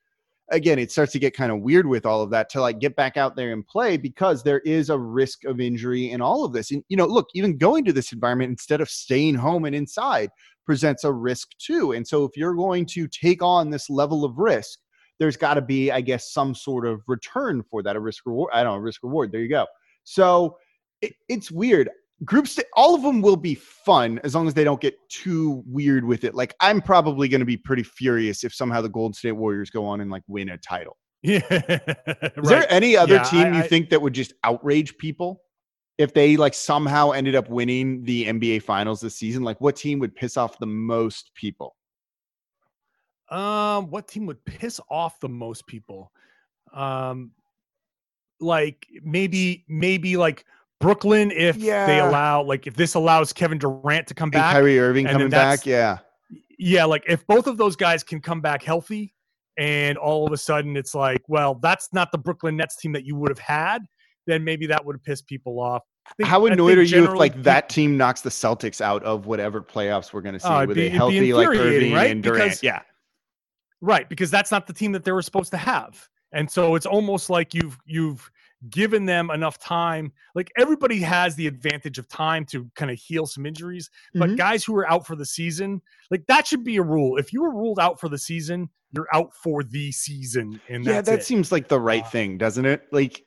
again, 0.51 0.77
it 0.77 0.91
starts 0.91 1.13
to 1.13 1.19
get 1.19 1.35
kind 1.35 1.53
of 1.53 1.61
weird 1.61 1.85
with 1.85 2.05
all 2.05 2.21
of 2.21 2.31
that 2.31 2.49
to 2.49 2.61
like 2.61 2.79
get 2.79 2.97
back 2.97 3.15
out 3.15 3.37
there 3.37 3.53
and 3.53 3.65
play 3.65 3.95
because 3.95 4.43
there 4.43 4.59
is 4.59 4.89
a 4.89 4.99
risk 4.99 5.45
of 5.45 5.61
injury 5.61 6.11
in 6.11 6.19
all 6.19 6.43
of 6.43 6.51
this. 6.51 6.71
And 6.71 6.83
you 6.89 6.97
know, 6.97 7.05
look, 7.05 7.29
even 7.33 7.57
going 7.57 7.85
to 7.85 7.93
this 7.93 8.11
environment 8.11 8.49
instead 8.49 8.81
of 8.81 8.89
staying 8.89 9.35
home 9.35 9.63
and 9.63 9.75
inside 9.75 10.31
presents 10.65 11.05
a 11.05 11.11
risk 11.13 11.49
too. 11.59 11.93
And 11.93 12.05
so 12.05 12.25
if 12.25 12.35
you're 12.35 12.55
going 12.55 12.85
to 12.87 13.07
take 13.07 13.41
on 13.41 13.69
this 13.69 13.89
level 13.89 14.25
of 14.25 14.37
risk, 14.37 14.79
there's 15.19 15.37
got 15.37 15.55
to 15.55 15.61
be, 15.61 15.91
I 15.91 16.01
guess, 16.01 16.31
some 16.31 16.55
sort 16.55 16.85
of 16.85 17.01
return 17.07 17.63
for 17.69 17.83
that, 17.83 17.95
a 17.95 17.99
risk 17.99 18.25
reward. 18.25 18.51
I 18.53 18.63
don't 18.63 18.77
know, 18.77 18.79
risk 18.79 19.03
reward. 19.03 19.31
There 19.31 19.41
you 19.41 19.49
go. 19.49 19.67
So 20.05 20.57
it, 21.01 21.13
it's 21.27 21.51
weird. 21.51 21.89
Groups, 22.25 22.59
all 22.75 22.95
of 22.95 23.01
them 23.01 23.21
will 23.21 23.37
be 23.37 23.55
fun 23.55 24.19
as 24.23 24.35
long 24.35 24.47
as 24.47 24.53
they 24.53 24.63
don't 24.63 24.81
get 24.81 24.95
too 25.09 25.63
weird 25.65 26.03
with 26.03 26.23
it. 26.23 26.35
Like 26.35 26.53
I'm 26.59 26.81
probably 26.81 27.27
going 27.27 27.39
to 27.39 27.45
be 27.45 27.57
pretty 27.57 27.83
furious 27.83 28.43
if 28.43 28.53
somehow 28.53 28.81
the 28.81 28.89
Golden 28.89 29.13
State 29.13 29.33
Warriors 29.33 29.69
go 29.69 29.85
on 29.85 30.01
and 30.01 30.09
like 30.09 30.23
win 30.27 30.49
a 30.49 30.57
title. 30.57 30.97
Yeah. 31.21 31.41
Is 31.51 32.47
there 32.47 32.65
any 32.69 32.95
other 32.95 33.15
yeah, 33.15 33.23
team 33.23 33.47
I, 33.47 33.57
you 33.57 33.63
I, 33.63 33.67
think 33.67 33.89
that 33.89 34.01
would 34.01 34.13
just 34.13 34.31
outrage 34.45 34.97
people 34.97 35.41
if 35.97 36.13
they 36.13 36.37
like 36.37 36.53
somehow 36.53 37.11
ended 37.11 37.35
up 37.35 37.49
winning 37.49 38.05
the 38.05 38.25
NBA 38.25 38.63
Finals 38.63 39.01
this 39.01 39.17
season? 39.17 39.43
Like, 39.43 39.59
what 39.59 39.75
team 39.75 39.99
would 39.99 40.15
piss 40.15 40.37
off 40.37 40.57
the 40.59 40.65
most 40.65 41.31
people? 41.35 41.75
Um, 43.31 43.89
what 43.89 44.07
team 44.07 44.25
would 44.25 44.43
piss 44.45 44.79
off 44.89 45.19
the 45.19 45.29
most 45.29 45.67
people? 45.67 46.11
Um, 46.73 47.31
like 48.39 48.87
maybe 49.03 49.65
maybe 49.67 50.17
like 50.17 50.45
Brooklyn 50.79 51.31
if 51.31 51.57
yeah. 51.57 51.85
they 51.85 51.99
allow 51.99 52.41
like 52.41 52.67
if 52.67 52.75
this 52.75 52.95
allows 52.95 53.33
Kevin 53.33 53.57
Durant 53.57 54.07
to 54.07 54.13
come 54.13 54.27
and 54.27 54.33
back, 54.33 54.53
Kyrie 54.53 54.79
Irving 54.79 55.05
coming 55.05 55.29
back, 55.29 55.65
yeah, 55.65 55.99
yeah. 56.57 56.85
Like 56.85 57.03
if 57.07 57.25
both 57.27 57.47
of 57.47 57.57
those 57.57 57.75
guys 57.75 58.03
can 58.03 58.21
come 58.21 58.41
back 58.41 58.63
healthy, 58.63 59.13
and 59.57 59.97
all 59.97 60.25
of 60.25 60.31
a 60.31 60.37
sudden 60.37 60.77
it's 60.77 60.95
like, 60.95 61.21
well, 61.27 61.55
that's 61.61 61.89
not 61.93 62.11
the 62.11 62.17
Brooklyn 62.17 62.55
Nets 62.55 62.77
team 62.77 62.93
that 62.93 63.05
you 63.05 63.15
would 63.15 63.29
have 63.29 63.39
had, 63.39 63.83
then 64.25 64.43
maybe 64.43 64.65
that 64.67 64.83
would 64.85 64.95
have 64.95 65.03
pissed 65.03 65.27
people 65.27 65.59
off. 65.59 65.83
Think, 66.17 66.27
How 66.29 66.45
annoyed 66.45 66.77
are 66.77 66.81
you 66.81 67.03
if 67.03 67.13
like 67.13 67.43
that 67.43 67.69
team 67.69 67.97
knocks 67.97 68.21
the 68.21 68.29
Celtics 68.29 68.81
out 68.81 69.03
of 69.03 69.27
whatever 69.27 69.61
playoffs 69.61 70.11
we're 70.11 70.21
going 70.21 70.33
to 70.33 70.39
see 70.39 70.47
uh, 70.47 70.65
with 70.65 70.75
be, 70.75 70.87
a 70.87 70.89
healthy 70.89 71.33
like 71.33 71.49
Irving 71.49 71.93
right? 71.93 72.09
and 72.09 72.23
Durant? 72.23 72.43
Because, 72.43 72.63
yeah, 72.63 72.81
right. 73.81 74.07
Because 74.09 74.31
that's 74.31 74.51
not 74.51 74.67
the 74.67 74.73
team 74.73 74.91
that 74.93 75.03
they 75.03 75.11
were 75.11 75.21
supposed 75.21 75.51
to 75.51 75.57
have, 75.57 76.07
and 76.31 76.49
so 76.49 76.75
it's 76.75 76.85
almost 76.85 77.29
like 77.29 77.53
you've 77.53 77.77
you've 77.85 78.29
given 78.69 79.05
them 79.05 79.31
enough 79.31 79.57
time. 79.57 80.11
Like 80.35 80.51
everybody 80.57 80.99
has 80.99 81.35
the 81.35 81.47
advantage 81.47 81.97
of 81.97 82.07
time 82.09 82.45
to 82.47 82.69
kind 82.75 82.91
of 82.91 82.97
heal 82.97 83.25
some 83.25 83.45
injuries, 83.45 83.89
but 84.13 84.27
mm-hmm. 84.27 84.35
guys 84.35 84.63
who 84.63 84.75
are 84.75 84.89
out 84.89 85.07
for 85.07 85.15
the 85.15 85.25
season, 85.25 85.81
like 86.11 86.25
that 86.27 86.45
should 86.45 86.63
be 86.63 86.77
a 86.77 86.83
rule. 86.83 87.17
If 87.17 87.31
you 87.31 87.41
were 87.41 87.53
ruled 87.53 87.79
out 87.79 87.99
for 87.99 88.09
the 88.09 88.17
season, 88.17 88.69
you're 88.91 89.07
out 89.13 89.33
for 89.33 89.63
the 89.63 89.91
season. 89.91 90.59
And 90.67 90.83
yeah, 90.83 91.01
that 91.01 91.19
it. 91.19 91.23
seems 91.23 91.51
like 91.51 91.67
the 91.67 91.79
right 91.79 92.03
uh, 92.03 92.09
thing, 92.09 92.37
doesn't 92.37 92.65
it? 92.65 92.83
Like 92.91 93.23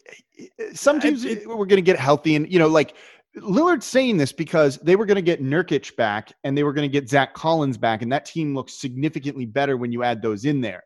sometimes 0.75 1.25
it, 1.25 1.47
we're 1.47 1.67
going 1.67 1.77
to 1.77 1.83
get 1.83 1.99
healthy 1.99 2.37
and, 2.37 2.53
you 2.53 2.59
know, 2.59 2.69
like 2.69 2.95
Lillard's 3.37 3.87
saying 3.87 4.19
this 4.19 4.33
because 4.33 4.77
they 4.79 4.97
were 4.97 5.07
going 5.07 5.17
to 5.17 5.23
get 5.23 5.43
Nurkic 5.43 5.97
back 5.97 6.33
and 6.45 6.57
they 6.57 6.65
were 6.65 6.73
going 6.73 6.89
to 6.89 6.93
get 6.93 7.09
Zach 7.09 7.33
Collins 7.35 7.79
back, 7.79 8.03
and 8.03 8.13
that 8.13 8.27
team 8.27 8.55
looks 8.55 8.75
significantly 8.75 9.47
better 9.47 9.77
when 9.77 9.91
you 9.91 10.03
add 10.03 10.21
those 10.21 10.45
in 10.45 10.61
there. 10.61 10.83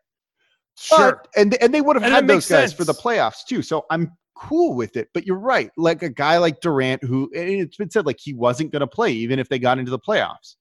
Sure. 0.77 1.21
But, 1.23 1.27
and 1.35 1.61
and 1.61 1.73
they 1.73 1.81
would 1.81 1.95
have 1.95 2.03
and 2.03 2.13
had 2.13 2.27
those 2.27 2.47
guys 2.47 2.69
sense. 2.69 2.73
for 2.73 2.85
the 2.85 2.93
playoffs 2.93 3.45
too. 3.45 3.61
So 3.61 3.85
I'm 3.89 4.11
cool 4.35 4.75
with 4.75 4.95
it. 4.95 5.09
But 5.13 5.25
you're 5.25 5.39
right. 5.39 5.71
Like 5.75 6.03
a 6.03 6.09
guy 6.09 6.37
like 6.37 6.61
Durant, 6.61 7.03
who 7.03 7.29
it's 7.33 7.77
been 7.77 7.89
said 7.89 8.05
like 8.05 8.19
he 8.19 8.33
wasn't 8.33 8.71
going 8.71 8.81
to 8.81 8.87
play 8.87 9.11
even 9.11 9.39
if 9.39 9.49
they 9.49 9.59
got 9.59 9.79
into 9.79 9.91
the 9.91 9.99
playoffs. 9.99 10.55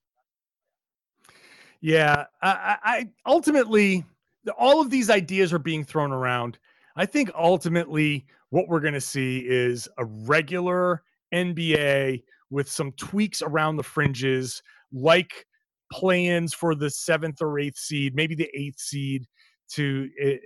Yeah, 1.81 2.25
I, 2.42 2.79
I 2.83 3.09
ultimately 3.27 4.05
all 4.59 4.81
of 4.81 4.90
these 4.90 5.11
ideas 5.11 5.53
are 5.53 5.59
being 5.59 5.85
thrown 5.85 6.11
around. 6.11 6.59
I 6.96 7.07
think 7.07 7.31
ultimately 7.37 8.27
what 8.51 8.68
we're 8.68 8.81
going 8.81 8.94
to 8.94 9.01
see 9.01 9.38
is 9.46 9.88
a 9.99 10.05
regular 10.05 11.03
NBA 11.34 12.22
with 12.50 12.70
some 12.70 12.92
tweaks 12.92 13.42
around 13.42 13.76
the 13.76 13.82
fringes, 13.82 14.62
like 14.92 15.46
plans 15.92 16.54
for 16.54 16.74
the 16.74 16.90
seventh 16.90 17.40
or 17.40 17.58
eighth 17.58 17.78
seed, 17.78 18.14
maybe 18.14 18.34
the 18.34 18.50
eighth 18.54 18.78
seed 18.80 19.26
to 19.68 20.08
eh, 20.20 20.36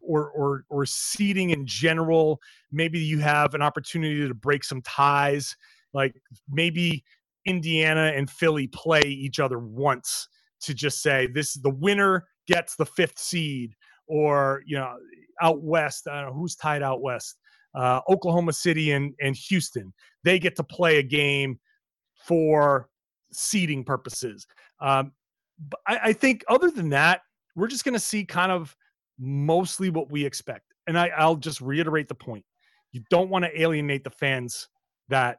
or 0.00 0.30
or 0.30 0.64
or 0.68 0.86
seating 0.86 1.50
in 1.50 1.66
general. 1.66 2.40
Maybe 2.70 2.98
you 2.98 3.18
have 3.20 3.54
an 3.54 3.62
opportunity 3.62 4.26
to 4.26 4.34
break 4.34 4.64
some 4.64 4.82
ties. 4.82 5.56
Like 5.94 6.14
maybe 6.50 7.04
Indiana 7.46 8.12
and 8.14 8.30
Philly 8.30 8.66
play 8.68 9.02
each 9.02 9.40
other 9.40 9.58
once 9.58 10.28
to 10.62 10.74
just 10.74 11.02
say 11.02 11.26
this 11.26 11.54
the 11.54 11.70
winner 11.70 12.26
gets 12.46 12.76
the 12.76 12.86
fifth 12.86 13.18
seed, 13.18 13.74
or 14.06 14.62
you 14.66 14.76
know 14.76 14.96
out 15.40 15.62
west. 15.62 16.08
I 16.08 16.20
don't 16.20 16.30
know 16.30 16.38
who's 16.38 16.56
tied 16.56 16.82
out 16.82 17.02
west. 17.02 17.38
Uh, 17.74 18.00
Oklahoma 18.08 18.52
City 18.52 18.92
and 18.92 19.14
and 19.20 19.34
Houston. 19.36 19.92
They 20.24 20.38
get 20.38 20.56
to 20.56 20.64
play 20.64 20.98
a 20.98 21.02
game 21.02 21.58
for 22.26 22.88
seeding 23.32 23.84
purposes. 23.84 24.46
Um, 24.80 25.12
but 25.68 25.80
I, 25.86 25.98
I 26.04 26.12
think 26.12 26.44
other 26.48 26.70
than 26.70 26.90
that, 26.90 27.22
we're 27.56 27.68
just 27.68 27.84
going 27.84 27.94
to 27.94 28.00
see 28.00 28.24
kind 28.24 28.52
of 28.52 28.76
mostly 29.18 29.90
what 29.90 30.10
we 30.10 30.24
expect. 30.24 30.74
And 30.86 30.98
I, 30.98 31.08
I'll 31.08 31.36
just 31.36 31.60
reiterate 31.60 32.08
the 32.08 32.14
point. 32.14 32.44
You 32.92 33.02
don't 33.10 33.30
want 33.30 33.44
to 33.44 33.60
alienate 33.60 34.04
the 34.04 34.10
fans 34.10 34.68
that 35.08 35.38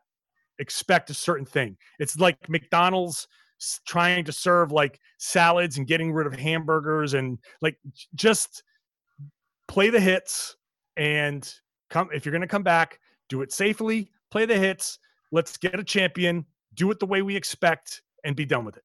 expect 0.60 1.10
a 1.10 1.14
certain 1.14 1.46
thing. 1.46 1.78
It's 2.00 2.18
like 2.18 2.38
McDonald's 2.50 3.28
trying 3.86 4.26
to 4.26 4.32
serve 4.32 4.72
like 4.72 5.00
salads 5.20 5.78
and 5.78 5.88
getting 5.88 6.12
rid 6.12 6.28
of 6.28 6.34
hamburgers 6.34 7.14
and 7.14 7.38
like 7.62 7.78
just 8.16 8.64
play 9.68 9.90
the 9.90 10.00
hits 10.00 10.56
and 10.98 11.54
come 11.94 12.10
if 12.14 12.26
you're 12.26 12.32
going 12.32 12.42
to 12.42 12.48
come 12.48 12.64
back, 12.64 13.00
do 13.30 13.42
it 13.42 13.54
safely, 13.54 14.10
play 14.32 14.46
the 14.46 14.58
hits, 14.58 15.00
let's 15.32 15.56
get 15.58 15.80
a 15.80 15.84
champion, 15.84 16.46
do 16.74 16.92
it 16.92 17.00
the 17.00 17.06
way 17.06 17.22
we 17.22 17.36
expect 17.36 18.02
and 18.26 18.36
be 18.36 18.46
done 18.46 18.66
with 18.66 18.78
it. 18.78 18.84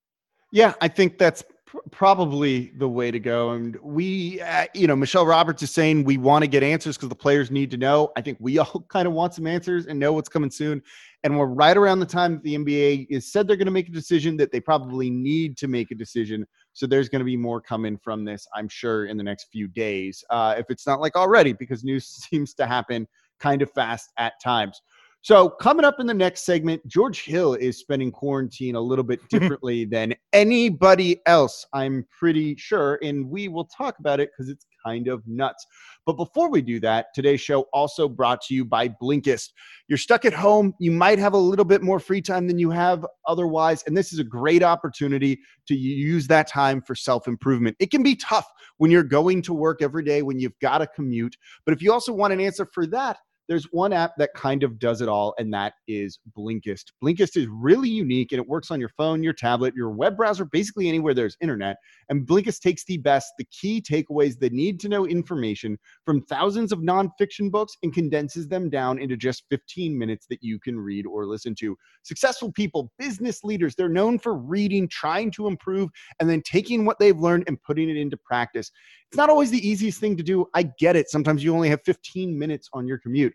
Yeah, 0.53 0.75
I 0.81 0.89
think 0.89 1.19
that's 1.19 1.43
pr- 1.67 1.79
probably 1.91 2.73
the 2.79 2.89
way 2.89 3.11
to 3.11 3.19
go. 3.19 3.51
And 3.51 3.77
we, 3.83 4.41
uh, 4.41 4.67
you 4.75 4.87
know, 4.87 4.97
Michelle 4.97 5.27
Roberts 5.27 5.63
is 5.63 5.71
saying 5.71 6.05
we 6.05 6.17
want 6.17 6.43
to 6.43 6.49
get 6.49 6.63
answers 6.63 6.97
because 6.97 7.09
the 7.09 7.15
players 7.15 7.51
need 7.51 7.71
to 7.71 7.77
know. 7.77 8.13
I 8.17 8.21
think 8.21 8.39
we 8.41 8.59
all 8.59 8.85
kind 8.89 9.07
of 9.07 9.15
want 9.15 9.35
some 9.35 9.47
answers 9.47 9.87
and 9.87 9.99
know 9.99 10.13
what's 10.13 10.29
coming 10.29 10.51
soon. 10.51 10.83
And 11.25 11.37
we're 11.37 11.47
right 11.47 11.77
around 11.77 12.01
the 12.01 12.07
time 12.07 12.35
that 12.35 12.43
the 12.43 12.57
NBA 12.57 13.09
is 13.11 13.33
said 13.33 13.49
they're 13.49 13.57
going 13.57 13.67
to 13.67 13.73
make 13.73 13.89
a 13.89 13.93
decision 13.93 14.37
that 14.37 14.53
they 14.53 14.61
probably 14.61 15.11
need 15.11 15.57
to 15.59 15.69
make 15.69 15.91
a 15.91 15.95
decision. 15.95 16.47
So 16.79 16.87
there's 16.87 17.09
going 17.09 17.19
to 17.19 17.25
be 17.25 17.37
more 17.37 17.61
coming 17.61 17.99
from 17.99 18.25
this, 18.25 18.47
I'm 18.55 18.69
sure, 18.69 19.07
in 19.07 19.17
the 19.17 19.25
next 19.25 19.49
few 19.51 19.67
days. 19.67 20.23
Uh, 20.31 20.55
if 20.57 20.67
it's 20.71 20.87
not 20.87 21.01
like 21.01 21.17
already, 21.17 21.53
because 21.53 21.83
news 21.83 22.07
seems 22.31 22.55
to 22.55 22.69
happen 22.69 23.09
kind 23.41 23.63
of 23.63 23.73
fast 23.73 24.13
at 24.17 24.35
times. 24.41 24.81
So, 25.21 25.49
coming 25.49 25.85
up 25.85 25.97
in 25.99 26.07
the 26.07 26.15
next 26.15 26.45
segment, 26.45 26.87
George 26.87 27.25
Hill 27.25 27.55
is 27.55 27.79
spending 27.79 28.13
quarantine 28.13 28.77
a 28.77 28.81
little 28.81 29.03
bit 29.03 29.19
differently 29.29 29.87
than 29.87 30.15
anybody 30.33 31.21
else, 31.27 31.67
I'm 31.73 32.07
pretty 32.17 32.55
sure. 32.55 33.01
And 33.03 33.29
we 33.29 33.49
will 33.49 33.65
talk 33.65 33.99
about 33.99 34.21
it 34.21 34.31
because 34.31 34.49
it's 34.49 34.65
kind 34.85 35.09
of 35.09 35.23
nuts. 35.27 35.67
But 36.07 36.15
before 36.15 36.51
we 36.51 36.63
do 36.63 36.81
that, 36.81 37.07
today's 37.15 37.41
show 37.41 37.63
also 37.73 38.09
brought 38.09 38.41
to 38.43 38.55
you 38.55 38.65
by 38.65 38.89
Blinkist. 38.89 39.51
You're 39.89 39.99
stuck 39.99 40.25
at 40.25 40.33
home, 40.33 40.75
you 40.79 40.91
might 40.91 41.19
have 41.19 41.35
a 41.35 41.39
little 41.39 41.65
bit 41.65 41.83
more 41.83 42.01
free 42.01 42.23
time 42.23 42.47
than 42.47 42.59
you 42.59 42.71
have 42.71 43.05
otherwise. 43.27 43.83
And 43.87 43.97
this 43.97 44.13
is 44.13 44.19
a 44.19 44.25
great 44.25 44.63
opportunity 44.63 45.41
to 45.67 45.75
use 45.75 46.27
that 46.29 46.49
time 46.49 46.83
for 46.83 46.95
self 46.95 47.29
improvement. 47.29 47.77
It 47.79 47.91
can 47.91 48.03
be 48.03 48.17
tough 48.17 48.47
when 48.79 48.91
you're 48.91 49.03
going 49.03 49.43
to 49.43 49.53
work 49.53 49.83
every 49.83 50.05
day, 50.05 50.23
when 50.23 50.39
you've 50.39 50.59
got 50.61 50.79
to 50.79 50.87
commute. 50.87 51.37
But 51.65 51.75
if 51.75 51.83
you 51.83 51.93
also 51.93 52.13
want 52.13 52.33
an 52.33 52.41
answer 52.41 52.67
for 52.73 52.87
that, 52.87 53.19
there's 53.49 53.65
one 53.73 53.93
app 53.93 54.13
that 54.19 54.35
kind 54.35 54.63
of 54.63 54.79
does 54.79 55.01
it 55.01 55.09
all, 55.09 55.35
and 55.39 55.53
that 55.55 55.75
is 55.89 56.19
Blinkist. 56.37 56.93
Blinkist 57.03 57.37
is 57.37 57.47
really 57.49 57.89
unique 57.89 58.33
and 58.33 58.41
it 58.41 58.49
works 58.49 58.71
on 58.71 58.79
your 58.79 58.91
phone, 58.91 59.23
your 59.23 59.33
tablet, 59.33 59.75
your 59.75 59.91
web 59.91 60.17
browser, 60.17 60.45
basically 60.45 60.89
anywhere 60.89 61.15
there's 61.15 61.37
internet. 61.41 61.77
And 62.11 62.27
Blinkist 62.27 62.61
takes 62.61 62.85
the 62.85 62.99
best, 62.99 63.33
the 63.39 63.47
key 63.51 63.81
takeaways, 63.81 64.39
the 64.39 64.51
need 64.51 64.79
to 64.81 64.89
know 64.89 65.07
information 65.07 65.79
from 66.05 66.23
thousands 66.23 66.73
of 66.73 66.81
nonfiction 66.81 67.51
books 67.51 67.77
and 67.83 67.93
condenses 67.93 68.49
them 68.49 68.69
down 68.69 68.99
into 68.99 69.17
just 69.17 69.45
15 69.51 69.97
minutes 69.97 70.27
that 70.29 70.43
you 70.43 70.59
can 70.61 70.79
read 70.79 71.07
or 71.07 71.27
listen 71.27 71.55
to. 71.57 71.77
Successful 72.03 72.53
people, 72.53 72.93
business 72.99 73.43
leaders, 73.45 73.75
they're 73.75 73.89
known 73.89 74.19
for 74.19 74.35
reading, 74.35 74.89
trying 74.89 75.31
to 75.33 75.47
improve, 75.47 75.89
and 76.21 76.29
then 76.29 76.43
taking 76.43 76.85
what 76.85 76.99
they've 76.99 77.19
learned 77.19 77.45
and 77.47 77.63
putting 77.63 77.89
it 77.89 77.97
into 77.97 78.17
practice. 78.17 78.71
It's 79.11 79.17
not 79.17 79.31
always 79.31 79.51
the 79.51 79.67
easiest 79.67 80.01
thing 80.01 80.17
to 80.19 80.23
do. 80.23 80.47
I 80.55 80.65
get 80.79 80.95
it. 80.95 81.09
Sometimes 81.09 81.43
you 81.43 81.55
only 81.55 81.71
have 81.71 81.81
15 81.85 82.39
minutes 82.39 82.69
on 82.75 82.87
your 82.87 82.99
commute, 82.99 83.35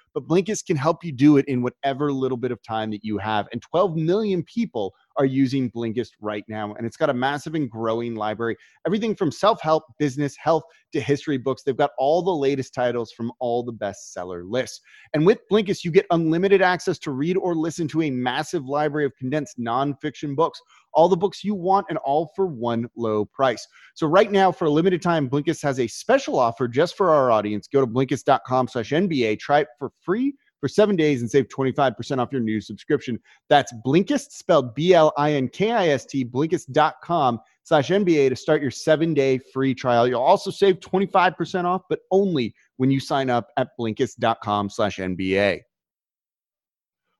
but 0.13 0.27
Blinkist 0.27 0.65
can 0.65 0.77
help 0.77 1.03
you 1.03 1.11
do 1.11 1.37
it 1.37 1.45
in 1.47 1.61
whatever 1.61 2.11
little 2.11 2.37
bit 2.37 2.51
of 2.51 2.61
time 2.63 2.91
that 2.91 3.03
you 3.03 3.17
have. 3.17 3.47
And 3.51 3.61
12 3.61 3.95
million 3.95 4.43
people 4.43 4.93
are 5.17 5.25
using 5.25 5.71
Blinkist 5.71 6.11
right 6.19 6.43
now. 6.47 6.73
And 6.73 6.85
it's 6.85 6.97
got 6.97 7.09
a 7.09 7.13
massive 7.13 7.55
and 7.55 7.69
growing 7.69 8.15
library, 8.15 8.55
everything 8.85 9.15
from 9.15 9.31
self 9.31 9.61
help, 9.61 9.83
business, 9.99 10.35
health 10.37 10.63
to 10.93 10.99
history 10.99 11.37
books. 11.37 11.63
They've 11.63 11.75
got 11.75 11.91
all 11.97 12.21
the 12.21 12.31
latest 12.31 12.73
titles 12.73 13.11
from 13.11 13.31
all 13.39 13.63
the 13.63 13.73
bestseller 13.73 14.43
lists. 14.49 14.81
And 15.13 15.25
with 15.25 15.39
Blinkist, 15.51 15.83
you 15.83 15.91
get 15.91 16.05
unlimited 16.11 16.61
access 16.61 16.97
to 16.99 17.11
read 17.11 17.37
or 17.37 17.55
listen 17.55 17.87
to 17.89 18.03
a 18.03 18.11
massive 18.11 18.65
library 18.65 19.05
of 19.05 19.15
condensed 19.17 19.59
nonfiction 19.59 20.35
books 20.35 20.61
all 20.93 21.09
the 21.09 21.17
books 21.17 21.43
you 21.43 21.55
want 21.55 21.87
and 21.89 21.97
all 21.99 22.31
for 22.35 22.45
one 22.45 22.87
low 22.95 23.25
price. 23.25 23.67
So 23.95 24.07
right 24.07 24.31
now, 24.31 24.51
for 24.51 24.65
a 24.65 24.69
limited 24.69 25.01
time, 25.01 25.29
Blinkist 25.29 25.61
has 25.63 25.79
a 25.79 25.87
special 25.87 26.37
offer 26.39 26.67
just 26.67 26.97
for 26.97 27.09
our 27.11 27.31
audience. 27.31 27.67
Go 27.67 27.81
to 27.81 27.87
Blinkist.com 27.87 28.67
slash 28.67 28.91
NBA. 28.91 29.39
Try 29.39 29.61
it 29.61 29.67
for 29.77 29.91
free 30.03 30.33
for 30.59 30.67
seven 30.67 30.95
days 30.95 31.21
and 31.21 31.29
save 31.29 31.47
25% 31.47 32.19
off 32.19 32.31
your 32.31 32.41
new 32.41 32.61
subscription. 32.61 33.19
That's 33.49 33.73
Blinkist, 33.85 34.31
spelled 34.31 34.75
B 34.75 34.93
L 34.93 35.11
I 35.17 35.33
N 35.33 35.49
K 35.49 35.71
I 35.71 35.89
S 35.89 36.05
T, 36.05 36.23
blinkist.com 36.23 37.39
slash 37.63 37.89
NBA 37.89 38.29
to 38.29 38.35
start 38.35 38.61
your 38.61 38.71
seven 38.71 39.13
day 39.13 39.37
free 39.37 39.73
trial. 39.73 40.07
You'll 40.07 40.21
also 40.21 40.51
save 40.51 40.79
25% 40.79 41.65
off, 41.65 41.81
but 41.89 41.99
only 42.11 42.53
when 42.77 42.91
you 42.91 42.99
sign 42.99 43.29
up 43.29 43.49
at 43.57 43.69
blinkist.com 43.79 44.69
slash 44.69 44.97
NBA. 44.97 45.61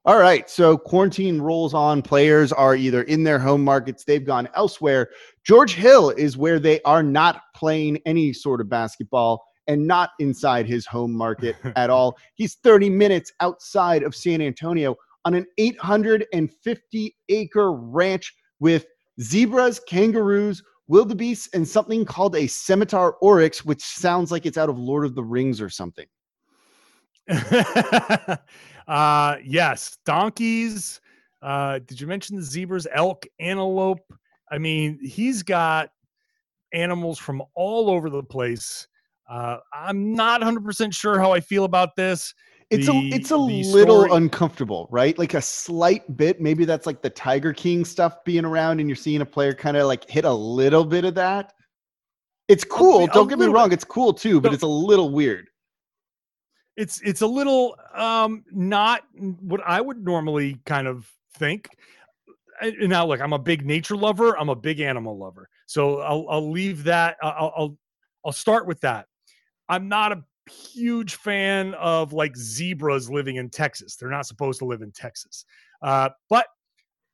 All 0.03 0.17
right. 0.17 0.49
So 0.49 0.77
quarantine 0.77 1.39
rolls 1.39 1.75
on. 1.75 2.01
Players 2.01 2.51
are 2.51 2.75
either 2.75 3.03
in 3.03 3.23
their 3.23 3.37
home 3.37 3.63
markets, 3.63 4.03
they've 4.03 4.25
gone 4.25 4.49
elsewhere. 4.55 5.09
George 5.43 5.75
Hill 5.75 6.09
is 6.09 6.37
where 6.37 6.59
they 6.59 6.81
are 6.81 7.03
not 7.03 7.43
playing 7.55 7.99
any 8.07 8.33
sort 8.33 8.61
of 8.61 8.69
basketball 8.69 9.43
and 9.67 9.85
not 9.85 10.11
inside 10.19 10.65
his 10.65 10.85
home 10.85 11.11
market 11.11 11.55
at 11.75 11.89
all. 11.89 12.17
He's 12.35 12.55
30 12.55 12.89
minutes 12.89 13.31
outside 13.39 14.03
of 14.03 14.15
San 14.15 14.41
Antonio 14.41 14.95
on 15.25 15.33
an 15.33 15.45
850 15.57 17.15
acre 17.29 17.71
ranch 17.73 18.33
with 18.59 18.85
zebras, 19.21 19.79
kangaroos, 19.87 20.63
wildebeests, 20.87 21.49
and 21.53 21.67
something 21.67 22.05
called 22.05 22.35
a 22.35 22.47
scimitar 22.47 23.15
oryx, 23.21 23.63
which 23.63 23.81
sounds 23.81 24.31
like 24.31 24.45
it's 24.45 24.57
out 24.57 24.69
of 24.69 24.77
Lord 24.77 25.05
of 25.05 25.15
the 25.15 25.23
Rings 25.23 25.61
or 25.61 25.69
something. 25.69 26.07
uh 28.87 29.35
yes, 29.43 29.97
donkeys. 30.05 30.99
Uh 31.41 31.79
did 31.79 32.01
you 32.01 32.07
mention 32.07 32.35
the 32.35 32.41
zebras, 32.41 32.87
elk, 32.93 33.25
antelope? 33.39 34.13
I 34.51 34.57
mean, 34.57 34.99
he's 35.01 35.43
got 35.43 35.91
animals 36.73 37.19
from 37.19 37.41
all 37.53 37.89
over 37.89 38.09
the 38.09 38.23
place. 38.23 38.87
Uh 39.31 39.57
I'm 39.73 40.13
not 40.13 40.41
100% 40.41 40.93
sure 40.93 41.19
how 41.19 41.31
I 41.31 41.39
feel 41.39 41.63
about 41.63 41.95
this. 41.95 42.33
It's 42.69 42.85
The- 42.87 42.93
a 42.93 43.15
it's 43.15 43.31
a 43.31 43.37
little 43.37 44.03
story- 44.03 44.11
uncomfortable, 44.11 44.87
right? 44.91 45.17
Like 45.17 45.33
a 45.33 45.41
slight 45.41 46.17
bit. 46.17 46.41
Maybe 46.41 46.65
that's 46.65 46.85
like 46.85 47.01
the 47.01 47.09
Tiger 47.09 47.53
King 47.53 47.85
stuff 47.85 48.23
being 48.25 48.45
around, 48.45 48.79
and 48.79 48.89
you're 48.89 48.95
seeing 48.95 49.21
a 49.21 49.25
player 49.25 49.53
kind 49.53 49.77
of 49.77 49.87
like 49.87 50.09
hit 50.09 50.25
a 50.25 50.33
little 50.33 50.85
bit 50.85 51.05
of 51.05 51.15
that. 51.15 51.53
It's 52.47 52.63
cool. 52.65 53.07
Don't 53.07 53.27
get 53.29 53.39
me 53.39 53.45
wrong. 53.47 53.69
bit. 53.69 53.75
It's 53.75 53.83
cool 53.85 54.13
too, 54.13 54.41
but 54.41 54.49
No. 54.49 54.53
it's 54.53 54.63
a 54.63 54.67
little 54.67 55.09
weird. 55.11 55.47
it's 56.77 57.01
it's 57.01 57.21
a 57.21 57.27
little 57.27 57.75
um 57.93 58.43
not 58.51 59.01
what 59.41 59.61
I 59.65 59.81
would 59.81 60.03
normally 60.03 60.57
kind 60.65 60.87
of 60.87 61.09
think. 61.37 61.67
And 62.61 62.89
now, 62.89 63.05
look, 63.07 63.19
I'm 63.21 63.33
a 63.33 63.39
big 63.39 63.65
nature 63.65 63.97
lover. 63.97 64.37
I'm 64.39 64.49
a 64.49 64.55
big 64.55 64.79
animal 64.79 65.17
lover. 65.17 65.49
So 65.67 65.99
I'll 65.99 66.25
I'll 66.29 66.49
leave 66.51 66.83
that. 66.85 67.17
I'll 67.21 67.53
I'll 67.57 67.77
I'll 68.25 68.31
start 68.31 68.67
with 68.67 68.79
that. 68.81 69.07
I'm 69.69 69.87
not 69.87 70.11
a 70.11 70.23
huge 70.49 71.15
fan 71.15 71.73
of 71.75 72.13
like 72.13 72.35
zebras 72.35 73.09
living 73.09 73.37
in 73.37 73.49
Texas. 73.49 73.95
They're 73.95 74.09
not 74.09 74.25
supposed 74.25 74.59
to 74.59 74.65
live 74.65 74.81
in 74.81 74.91
Texas. 74.91 75.45
Uh, 75.81 76.09
but 76.29 76.47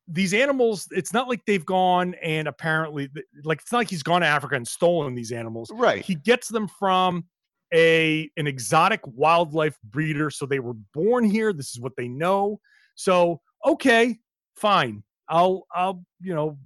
these 0.07 0.33
animals, 0.33 0.87
it's 0.91 1.13
not 1.13 1.27
like 1.27 1.41
they've 1.45 1.65
gone 1.65 2.15
and 2.23 2.47
apparently, 2.47 3.09
like 3.43 3.59
it's 3.61 3.71
not 3.71 3.79
like 3.79 3.89
he's 3.89 4.03
gone 4.03 4.21
to 4.21 4.27
Africa 4.27 4.55
and 4.55 4.67
stolen 4.67 5.15
these 5.15 5.31
animals 5.31 5.69
Right. 5.73 6.03
he 6.03 6.15
gets 6.15 6.47
them 6.47 6.67
from 6.67 7.25
a 7.73 8.29
an 8.37 8.47
exotic 8.47 9.01
wildlife 9.05 9.77
breeder 9.83 10.29
so 10.29 10.45
they 10.45 10.59
were 10.59 10.75
born 10.93 11.25
here 11.25 11.51
this 11.51 11.71
is 11.71 11.81
what 11.81 11.91
they 11.97 12.07
know 12.07 12.61
so 12.95 13.41
okay 13.65 14.17
fine 14.55 15.03
i'll 15.27 15.67
i'll 15.75 16.01
you 16.21 16.33
know 16.33 16.57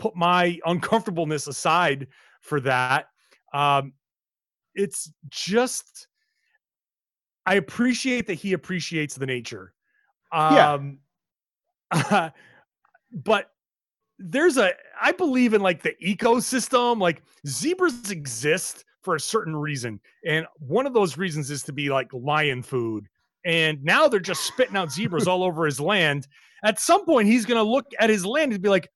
put 0.00 0.16
my 0.16 0.58
uncomfortableness 0.66 1.46
aside 1.46 2.08
for 2.40 2.58
that 2.58 3.06
um 3.54 3.92
it's 4.74 5.12
just 5.28 6.06
i 7.46 7.54
appreciate 7.54 8.26
that 8.26 8.34
he 8.34 8.52
appreciates 8.52 9.14
the 9.14 9.26
nature. 9.26 9.72
Yeah. 10.32 10.72
um 10.72 10.98
but 13.12 13.50
there's 14.18 14.56
a 14.58 14.72
i 15.00 15.12
believe 15.12 15.54
in 15.54 15.60
like 15.60 15.82
the 15.82 15.94
ecosystem 16.02 17.00
like 17.00 17.22
zebras 17.46 18.10
exist 18.10 18.84
for 19.02 19.14
a 19.14 19.20
certain 19.20 19.56
reason. 19.56 20.00
And 20.26 20.46
one 20.58 20.86
of 20.86 20.92
those 20.92 21.16
reasons 21.16 21.50
is 21.50 21.62
to 21.64 21.72
be 21.72 21.88
like 21.88 22.08
lion 22.12 22.62
food. 22.62 23.06
And 23.44 23.82
now 23.82 24.08
they're 24.08 24.20
just 24.20 24.44
spitting 24.44 24.76
out 24.76 24.92
zebras 24.92 25.26
all 25.26 25.42
over 25.42 25.64
his 25.64 25.80
land. 25.80 26.26
At 26.64 26.78
some 26.78 27.06
point 27.06 27.26
he's 27.26 27.46
going 27.46 27.58
to 27.58 27.70
look 27.70 27.86
at 27.98 28.10
his 28.10 28.26
land 28.26 28.52
and 28.52 28.62
be 28.62 28.68
like 28.68 28.88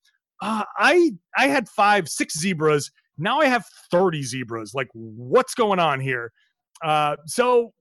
uh, 0.43 0.65
i 0.77 1.13
i 1.39 1.47
had 1.47 1.69
five 1.69 2.09
six 2.09 2.39
zebras 2.39 2.91
now 3.19 3.41
i 3.41 3.47
have 3.47 3.65
30 3.91 4.23
zebras. 4.23 4.75
Like 4.75 4.89
what's 4.93 5.55
going 5.55 5.79
on 5.79 6.01
here? 6.01 6.33
Uh 6.83 7.17
so 7.27 7.73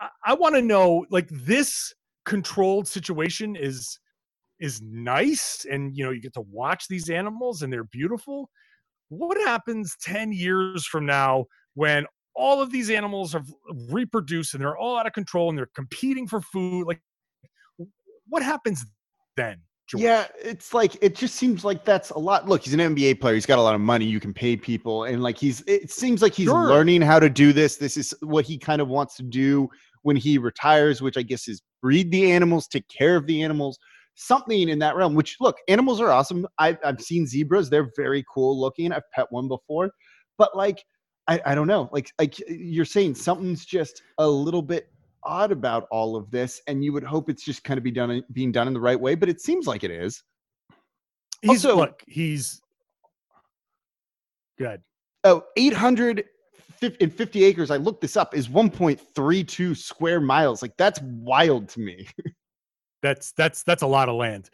i, 0.00 0.08
I 0.26 0.34
want 0.34 0.54
to 0.54 0.62
know 0.62 1.06
like 1.10 1.28
this 1.30 1.92
controlled 2.24 2.88
situation 2.88 3.56
is 3.56 3.98
is 4.60 4.80
nice 4.82 5.66
and 5.70 5.96
you 5.96 6.04
know 6.04 6.10
you 6.10 6.20
get 6.20 6.34
to 6.34 6.44
watch 6.50 6.88
these 6.88 7.10
animals 7.10 7.62
and 7.62 7.72
they're 7.72 7.84
beautiful. 7.84 8.48
What 9.08 9.36
happens 9.38 9.96
10 10.02 10.32
years 10.32 10.86
from 10.86 11.06
now 11.06 11.46
when 11.74 12.06
all 12.34 12.60
of 12.60 12.72
these 12.72 12.90
animals 12.90 13.32
have 13.32 13.46
reproduced 13.90 14.54
and 14.54 14.62
they're 14.62 14.76
all 14.76 14.98
out 14.98 15.06
of 15.06 15.12
control 15.12 15.48
and 15.48 15.58
they're 15.58 15.68
competing 15.74 16.26
for 16.26 16.40
food? 16.40 16.86
Like 16.86 17.00
what 18.28 18.42
happens 18.42 18.84
then 19.36 19.60
George? 19.86 20.02
Yeah, 20.02 20.26
it's 20.42 20.72
like 20.72 20.96
it 21.02 21.14
just 21.14 21.34
seems 21.34 21.64
like 21.64 21.84
that's 21.84 22.10
a 22.10 22.18
lot. 22.18 22.48
Look, 22.48 22.62
he's 22.62 22.74
an 22.74 22.80
NBA 22.80 23.20
player. 23.20 23.34
He's 23.34 23.46
got 23.46 23.58
a 23.58 23.62
lot 23.62 23.74
of 23.74 23.80
money. 23.80 24.06
You 24.06 24.20
can 24.20 24.32
pay 24.32 24.56
people, 24.56 25.04
and 25.04 25.22
like 25.22 25.36
he's. 25.36 25.62
It 25.66 25.90
seems 25.90 26.22
like 26.22 26.32
he's 26.34 26.46
Sure. 26.46 26.68
learning 26.68 27.02
how 27.02 27.18
to 27.20 27.28
do 27.28 27.52
this. 27.52 27.76
This 27.76 27.96
is 27.96 28.14
what 28.20 28.44
he 28.46 28.56
kind 28.58 28.80
of 28.80 28.88
wants 28.88 29.16
to 29.16 29.22
do 29.22 29.68
when 30.02 30.16
he 30.16 30.38
retires, 30.38 31.02
which 31.02 31.16
I 31.16 31.22
guess 31.22 31.48
is 31.48 31.62
breed 31.82 32.10
the 32.10 32.32
animals, 32.32 32.66
take 32.66 32.86
care 32.88 33.16
of 33.16 33.26
the 33.26 33.42
animals, 33.42 33.78
something 34.14 34.68
in 34.70 34.78
that 34.78 34.96
realm. 34.96 35.14
Which 35.14 35.36
look, 35.40 35.56
animals 35.68 36.00
are 36.00 36.10
awesome. 36.10 36.46
I've 36.58 36.78
I've 36.84 37.00
seen 37.00 37.26
zebras. 37.26 37.68
They're 37.68 37.90
very 37.96 38.24
cool 38.32 38.58
looking. 38.58 38.90
I've 38.90 39.10
pet 39.14 39.26
one 39.30 39.48
before, 39.48 39.90
but 40.38 40.56
like 40.56 40.82
I 41.28 41.42
I 41.44 41.54
don't 41.54 41.66
know. 41.66 41.90
Like 41.92 42.10
like 42.18 42.36
you're 42.48 42.86
saying, 42.86 43.16
something's 43.16 43.66
just 43.66 44.02
a 44.16 44.26
little 44.26 44.62
bit 44.62 44.88
odd 45.24 45.52
about 45.52 45.86
all 45.90 46.16
of 46.16 46.30
this 46.30 46.60
and 46.66 46.84
you 46.84 46.92
would 46.92 47.04
hope 47.04 47.28
it's 47.28 47.44
just 47.44 47.64
kind 47.64 47.78
of 47.78 47.84
be 47.84 47.90
done 47.90 48.22
being 48.32 48.52
done 48.52 48.66
in 48.68 48.74
the 48.74 48.80
right 48.80 49.00
way 49.00 49.14
but 49.14 49.28
it 49.28 49.40
seems 49.40 49.66
like 49.66 49.84
it 49.84 49.90
is. 49.90 50.22
He's 51.42 51.64
also- 51.64 51.76
look 51.76 52.02
he's 52.06 52.60
good 54.58 54.80
oh 55.24 55.42
850 55.56 57.44
acres 57.44 57.70
i 57.70 57.76
looked 57.76 58.00
this 58.00 58.16
up 58.16 58.34
is 58.34 58.48
1.32 58.48 59.76
square 59.76 60.20
miles 60.20 60.62
like 60.62 60.76
that's 60.76 61.00
wild 61.02 61.68
to 61.70 61.80
me. 61.80 62.06
That's 63.02 63.32
that's 63.32 63.62
that's 63.64 63.82
a 63.82 63.86
lot 63.86 64.08
of 64.08 64.14
land. 64.14 64.48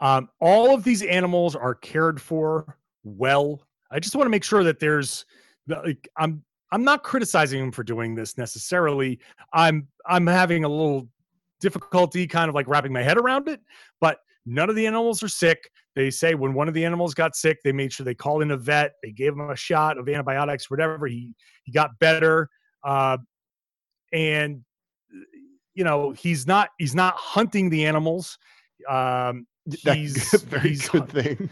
Um 0.00 0.28
all 0.40 0.72
of 0.72 0.84
these 0.84 1.02
animals 1.02 1.56
are 1.56 1.74
cared 1.74 2.20
for 2.20 2.78
well. 3.02 3.60
I 3.90 3.98
just 3.98 4.14
want 4.14 4.26
to 4.26 4.30
make 4.30 4.44
sure 4.44 4.62
that 4.62 4.78
there's 4.78 5.24
like 5.66 6.08
i'm 6.16 6.42
i'm 6.72 6.84
not 6.84 7.02
criticizing 7.02 7.60
him 7.60 7.72
for 7.72 7.82
doing 7.82 8.14
this 8.14 8.36
necessarily. 8.38 9.18
I'm 9.52 9.88
i'm 10.06 10.26
having 10.26 10.64
a 10.64 10.68
little 10.68 11.08
difficulty 11.60 12.26
kind 12.26 12.48
of 12.48 12.54
like 12.54 12.68
wrapping 12.68 12.92
my 12.92 13.02
head 13.02 13.18
around 13.18 13.48
it 13.48 13.60
but 14.00 14.18
none 14.46 14.70
of 14.70 14.76
the 14.76 14.86
animals 14.86 15.22
are 15.22 15.28
sick. 15.28 15.70
They 15.94 16.10
say 16.10 16.34
when 16.34 16.54
one 16.54 16.68
of 16.68 16.74
the 16.74 16.84
animals 16.84 17.12
got 17.14 17.34
sick 17.36 17.58
they 17.64 17.72
made 17.72 17.92
sure 17.92 18.04
they 18.04 18.14
called 18.14 18.42
in 18.42 18.50
a 18.52 18.56
vet. 18.56 18.92
They 19.02 19.10
gave 19.10 19.32
him 19.32 19.40
a 19.50 19.56
shot 19.56 19.98
of 19.98 20.08
antibiotics 20.08 20.70
whatever. 20.70 21.06
He 21.06 21.34
he 21.64 21.72
got 21.72 21.98
better 21.98 22.48
uh 22.84 23.18
and 24.12 24.64
you 25.74 25.84
know 25.84 26.12
he's 26.12 26.46
not 26.46 26.70
he's 26.78 26.94
not 26.94 27.14
hunting 27.16 27.68
the 27.70 27.84
animals. 27.86 28.38
Um 28.88 29.46
That- 29.84 29.96
he's 29.96 30.40
very 30.44 30.68
he's 30.70 30.88
good 30.88 31.08
thing 31.08 31.50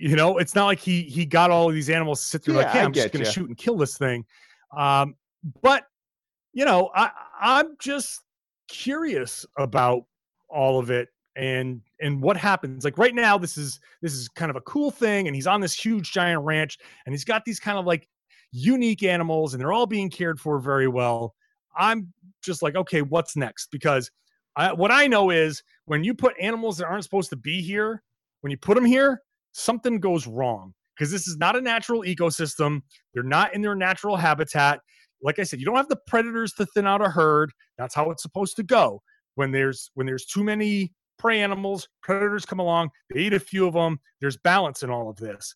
you 0.00 0.16
know 0.16 0.38
it's 0.38 0.54
not 0.54 0.66
like 0.66 0.78
he 0.78 1.02
he 1.02 1.24
got 1.24 1.50
all 1.50 1.68
of 1.68 1.74
these 1.74 1.90
animals 1.90 2.20
to 2.20 2.26
sit 2.26 2.48
like 2.48 2.66
Yeah, 2.66 2.72
hey 2.72 2.80
I 2.80 2.84
i'm 2.84 2.92
just 2.92 3.12
gonna 3.12 3.24
ya. 3.24 3.30
shoot 3.30 3.48
and 3.48 3.56
kill 3.56 3.76
this 3.76 3.96
thing. 3.98 4.24
Um 4.76 5.14
but 5.62 5.84
you 6.52 6.64
know 6.64 6.90
i 6.94 7.10
i'm 7.40 7.76
just 7.78 8.22
curious 8.68 9.46
about 9.58 10.04
all 10.48 10.78
of 10.78 10.90
it 10.90 11.08
and 11.36 11.80
and 12.00 12.20
what 12.20 12.36
happens. 12.36 12.84
Like 12.84 12.98
right 12.98 13.14
now 13.14 13.38
this 13.38 13.56
is 13.56 13.80
this 14.02 14.12
is 14.12 14.28
kind 14.28 14.50
of 14.50 14.56
a 14.56 14.60
cool 14.62 14.90
thing 14.90 15.26
and 15.26 15.34
he's 15.34 15.46
on 15.46 15.60
this 15.60 15.74
huge 15.74 16.12
giant 16.12 16.42
ranch 16.42 16.78
and 17.06 17.12
he's 17.12 17.24
got 17.24 17.44
these 17.44 17.60
kind 17.60 17.78
of 17.78 17.86
like 17.86 18.08
unique 18.50 19.02
animals 19.02 19.54
and 19.54 19.60
they're 19.60 19.72
all 19.72 19.86
being 19.86 20.10
cared 20.10 20.40
for 20.40 20.58
very 20.58 20.88
well. 20.88 21.34
I'm 21.76 22.12
just 22.42 22.62
like 22.62 22.76
okay 22.76 23.02
what's 23.02 23.36
next? 23.36 23.70
Because 23.70 24.10
I, 24.56 24.72
what 24.72 24.90
i 24.90 25.06
know 25.06 25.30
is 25.30 25.62
when 25.84 26.02
you 26.02 26.14
put 26.14 26.34
animals 26.40 26.78
that 26.78 26.86
aren't 26.86 27.04
supposed 27.04 27.30
to 27.30 27.36
be 27.36 27.62
here 27.62 28.02
when 28.40 28.50
you 28.50 28.56
put 28.56 28.74
them 28.74 28.84
here 28.84 29.22
something 29.52 30.00
goes 30.00 30.26
wrong 30.26 30.74
because 30.96 31.10
this 31.10 31.28
is 31.28 31.36
not 31.36 31.56
a 31.56 31.60
natural 31.60 32.02
ecosystem. 32.02 32.80
They're 33.14 33.22
not 33.22 33.54
in 33.54 33.62
their 33.62 33.74
natural 33.74 34.16
habitat. 34.16 34.80
Like 35.22 35.38
i 35.38 35.42
said 35.42 35.58
you 35.58 35.66
don't 35.66 35.76
have 35.76 35.88
the 35.88 35.98
predators 36.06 36.52
to 36.54 36.66
thin 36.66 36.86
out 36.86 37.04
a 37.04 37.08
herd. 37.08 37.52
That's 37.76 37.94
how 37.94 38.10
it's 38.10 38.22
supposed 38.22 38.56
to 38.56 38.62
go. 38.62 39.02
When 39.34 39.50
there's 39.52 39.90
when 39.94 40.06
there's 40.06 40.26
too 40.26 40.44
many 40.44 40.92
prey 41.18 41.40
animals 41.40 41.88
predators 42.00 42.46
come 42.46 42.60
along 42.60 42.88
they 43.12 43.22
eat 43.22 43.32
a 43.32 43.40
few 43.40 43.66
of 43.66 43.74
them 43.74 43.98
there's 44.20 44.36
balance 44.36 44.82
in 44.82 44.90
all 44.90 45.08
of 45.10 45.16
this. 45.16 45.54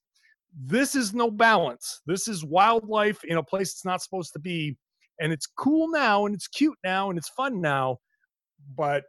This 0.55 0.95
is 0.95 1.15
no 1.15 1.31
balance. 1.31 2.01
This 2.07 2.29
is 2.29 2.45
wildlife 2.45 3.23
in 3.25 3.39
a 3.39 3.43
place 3.43 3.73
it's 3.73 3.85
not 3.85 4.03
supposed 4.03 4.33
to 4.35 4.39
be. 4.39 4.77
And 5.21 5.33
it's 5.33 5.47
cool 5.47 5.89
now 5.91 6.27
and 6.27 6.35
it's 6.35 6.49
cute 6.49 6.77
now 6.85 7.11
and 7.11 7.19
it's 7.19 7.29
fun 7.31 7.61
now 7.61 7.99
but 8.77 9.05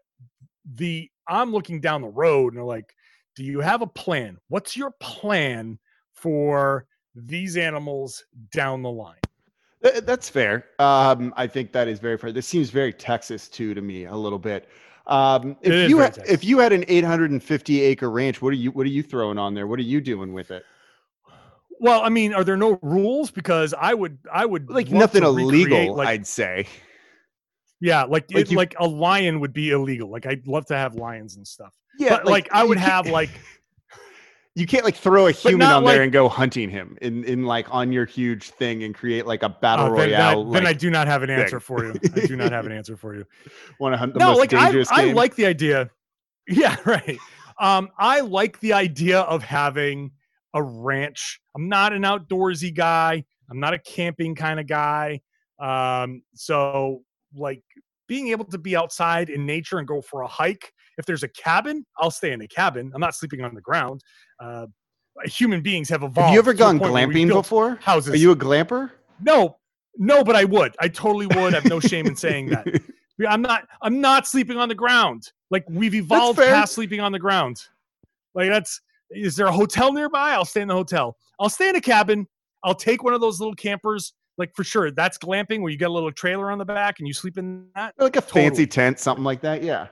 the 0.76 1.10
I'm 1.28 1.52
looking 1.52 1.80
down 1.80 2.02
the 2.02 2.10
road 2.10 2.50
and 2.50 2.58
they're 2.58 2.66
like, 2.66 2.94
do 3.36 3.44
you 3.44 3.60
have 3.60 3.82
a 3.82 3.88
plan? 3.88 4.38
What's 4.50 4.78
your 4.78 4.92
plan 5.00 5.80
for 6.14 6.86
these 7.16 7.58
animals 7.58 8.24
down 8.52 8.82
the 8.82 8.92
line? 8.92 9.18
That's 9.82 10.30
fair. 10.30 10.66
Um, 10.80 11.34
I 11.36 11.46
think 11.48 11.74
that 11.74 11.88
is 11.88 12.00
very 12.00 12.18
fair. 12.18 12.32
This 12.32 12.48
seems 12.48 12.70
very 12.70 12.94
Texas 12.94 13.50
too 13.50 13.74
to 13.74 13.82
me 13.82 14.06
a 14.06 14.16
little 14.16 14.40
bit. 14.40 14.70
Um, 15.08 15.58
if 15.62 15.90
you 15.90 15.98
had, 15.98 16.18
if 16.26 16.46
you 16.46 16.60
had 16.60 16.72
an 16.72 16.86
850 16.88 17.82
acre 17.82 18.10
ranch, 18.10 18.42
what 18.42 18.50
are 18.50 18.56
you 18.56 18.72
what 18.72 18.86
are 18.86 18.90
you 18.90 19.04
throwing 19.04 19.38
on 19.38 19.54
there? 19.54 19.68
What 19.68 19.80
are 19.80 19.84
you 19.84 20.00
doing 20.00 20.32
with 20.32 20.52
it? 20.52 20.64
Well, 21.82 22.02
I 22.02 22.08
mean, 22.08 22.34
are 22.34 22.46
there 22.46 22.56
no 22.56 22.80
rules? 22.82 23.30
Because 23.30 23.74
I 23.74 23.94
would 23.94 24.18
I 24.32 24.46
would 24.46 24.70
like 24.70 24.90
nothing 24.90 25.24
illegal. 25.24 25.96
Like, 25.96 26.08
I'd 26.08 26.28
say. 26.28 26.68
Yeah, 27.84 28.04
like 28.04 28.32
like, 28.32 28.46
it, 28.46 28.52
you, 28.52 28.56
like 28.56 28.76
a 28.80 28.88
lion 28.88 29.42
would 29.42 29.52
be 29.52 29.72
illegal. 29.72 30.10
Like 30.10 30.26
I'd 30.26 30.48
love 30.48 30.66
to 30.68 30.78
have 30.78 30.96
lions 30.96 31.36
and 31.36 31.46
stuff. 31.46 31.76
Yeah, 32.00 32.12
but 32.12 32.26
like, 32.26 32.46
like 32.46 32.54
I 32.54 32.64
would 32.64 32.78
have 32.78 33.10
like 33.10 33.30
you 34.56 34.66
can't 34.66 34.86
like 34.86 34.96
throw 34.96 35.28
a 35.28 35.34
human 35.34 35.68
on 35.68 35.84
like, 35.84 35.96
there 35.96 36.04
and 36.04 36.12
go 36.12 36.30
hunting 36.30 36.70
him 36.70 36.98
in 37.02 37.26
in 37.26 37.44
like 37.44 37.68
on 37.74 37.92
your 37.92 38.06
huge 38.06 38.52
thing 38.52 38.84
and 38.84 38.96
create 38.96 39.26
like 39.26 39.44
a 39.44 39.50
battle 39.50 39.88
uh, 39.88 39.98
then, 39.98 40.12
royale. 40.12 40.12
Then, 40.12 40.22
I, 40.22 40.34
like, 40.36 40.54
then 40.54 40.68
I 40.68 40.74
do 40.74 40.90
not 40.92 41.08
have 41.08 41.24
an 41.24 41.30
answer 41.30 41.60
thing. 41.60 41.78
for 41.78 41.84
you. 41.84 41.94
I 42.16 42.26
do 42.26 42.38
not 42.38 42.54
have 42.54 42.66
an 42.66 42.72
answer 42.80 42.96
for 42.96 43.18
you. 43.18 43.26
Want 43.82 43.92
to 43.92 43.98
hunt 43.98 44.14
the 44.14 44.22
no, 44.22 44.28
most 44.28 44.40
like, 44.40 44.50
dangerous 44.52 44.90
I, 44.90 45.02
game? 45.04 45.10
I 45.10 45.14
like 45.14 45.36
the 45.36 45.46
idea. 45.46 45.90
Yeah, 46.46 46.76
right. 46.86 47.18
Um, 47.58 47.90
I 47.98 48.20
like 48.20 48.60
the 48.60 48.74
idea 48.74 49.22
of 49.22 49.44
having 49.44 50.12
a 50.54 50.62
ranch. 50.62 51.40
I'm 51.56 51.70
not 51.70 51.94
an 51.94 52.02
outdoorsy 52.02 52.76
guy. 52.76 53.24
I'm 53.50 53.62
not 53.62 53.74
a 53.74 53.80
camping 53.80 54.36
kind 54.36 54.60
of 54.60 54.68
guy. 54.68 55.22
Um, 55.58 56.22
so 56.34 57.04
like 57.36 57.64
being 58.08 58.30
able 58.30 58.46
to 58.46 58.58
be 58.58 58.76
outside 58.76 59.30
in 59.30 59.46
nature 59.46 59.80
and 59.80 59.88
go 59.88 60.02
for 60.02 60.22
a 60.22 60.28
hike 60.28 60.74
if 60.98 61.06
there's 61.06 61.24
a 61.24 61.28
cabin, 61.28 61.86
I'll 61.98 62.12
stay 62.12 62.32
in 62.32 62.42
a 62.42 62.48
cabin. 62.48 62.92
I'm 62.94 63.02
not 63.02 63.16
sleeping 63.16 63.42
on 63.42 63.54
the 63.56 63.62
ground. 63.62 64.02
Uh, 64.40 64.68
human 65.26 65.62
beings 65.62 65.90
have 65.90 66.04
evolved. 66.04 66.20
Have 66.20 66.34
you 66.34 66.40
ever 66.40 66.54
gone 66.54 66.80
glamping 66.80 67.28
before? 67.28 67.76
Houses. 67.82 68.14
Are 68.14 68.18
you 68.18 68.32
a 68.32 68.36
glamper? 68.36 68.92
No, 69.22 69.58
no, 69.98 70.24
but 70.24 70.36
I 70.36 70.44
would. 70.44 70.76
I 70.80 70.88
totally 70.88 71.28
would. 71.28 71.54
I 71.54 71.60
have 71.60 71.66
no 71.66 71.80
shame 71.80 72.08
in 72.08 72.16
saying 72.16 72.50
that. 72.50 72.68
I'm 73.28 73.42
not. 73.42 73.68
I'm 73.82 74.02
not 74.02 74.28
sleeping 74.28 74.58
on 74.58 74.70
the 74.70 74.76
ground. 74.76 75.32
Like 75.52 75.66
we've 75.70 75.94
evolved 75.94 76.40
past 76.40 76.74
sleeping 76.74 77.00
on 77.00 77.12
the 77.12 77.20
ground. 77.20 77.62
Like 78.34 78.50
that's. 78.50 78.82
Is 79.12 79.36
there 79.36 79.46
a 79.46 79.52
hotel 79.52 79.94
nearby? 79.94 80.32
I'll 80.32 80.46
stay 80.46 80.62
in 80.62 80.68
the 80.68 80.74
hotel. 80.74 81.16
I'll 81.40 81.50
stay 81.50 81.70
in 81.70 81.76
a 81.76 81.82
cabin. 81.82 82.28
I'll 82.64 82.74
take 82.74 83.04
one 83.04 83.14
of 83.14 83.22
those 83.22 83.40
little 83.40 83.54
campers. 83.54 84.14
Like 84.38 84.52
for 84.56 84.64
sure, 84.64 84.92
that's 84.92 85.18
glamping 85.18 85.62
where 85.62 85.72
you 85.72 85.78
get 85.78 85.90
a 85.90 85.94
little 85.94 86.12
trailer 86.12 86.52
on 86.52 86.58
the 86.58 86.66
back 86.66 87.00
and 87.00 87.08
you 87.08 87.14
sleep 87.14 87.38
in 87.38 87.68
that. 87.76 87.94
Like 87.98 88.16
a 88.16 88.22
totally. 88.22 88.44
fancy 88.44 88.68
tent, 88.68 89.00
something 89.00 89.24
like 89.24 89.42
that. 89.42 89.64
Yeah. 89.64 89.88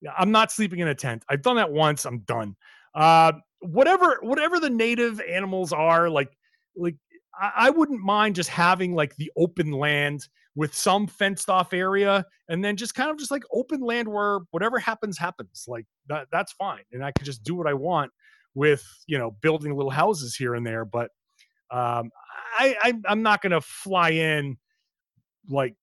Yeah, 0.00 0.12
I'm 0.16 0.30
not 0.30 0.52
sleeping 0.52 0.78
in 0.78 0.88
a 0.88 0.94
tent. 0.94 1.24
I've 1.28 1.42
done 1.42 1.56
that 1.56 1.72
once. 1.72 2.04
I'm 2.04 2.20
done. 2.20 2.54
Uh, 2.94 3.32
whatever, 3.60 4.18
whatever 4.22 4.60
the 4.60 4.70
native 4.70 5.20
animals 5.20 5.72
are, 5.72 6.08
like, 6.08 6.30
like 6.76 6.94
I, 7.38 7.52
I 7.56 7.70
wouldn't 7.70 8.00
mind 8.00 8.36
just 8.36 8.50
having 8.50 8.94
like 8.94 9.16
the 9.16 9.30
open 9.36 9.72
land 9.72 10.28
with 10.54 10.74
some 10.74 11.06
fenced 11.06 11.48
off 11.48 11.72
area, 11.72 12.24
and 12.48 12.64
then 12.64 12.76
just 12.76 12.94
kind 12.94 13.10
of 13.10 13.18
just 13.18 13.30
like 13.30 13.44
open 13.52 13.80
land 13.80 14.08
where 14.08 14.40
whatever 14.50 14.78
happens 14.78 15.16
happens. 15.16 15.64
Like 15.68 15.86
that, 16.08 16.26
that's 16.32 16.52
fine, 16.52 16.82
and 16.92 17.04
I 17.04 17.12
could 17.12 17.24
just 17.24 17.44
do 17.44 17.54
what 17.54 17.66
I 17.66 17.74
want 17.74 18.10
with 18.54 18.84
you 19.06 19.18
know 19.18 19.32
building 19.40 19.74
little 19.76 19.90
houses 19.90 20.34
here 20.34 20.54
and 20.54 20.66
there. 20.66 20.84
But 20.84 21.10
um, 21.70 22.10
I, 22.58 22.76
I 22.82 22.92
I'm 23.06 23.22
not 23.22 23.42
gonna 23.42 23.60
fly 23.60 24.10
in 24.10 24.56
like 25.48 25.74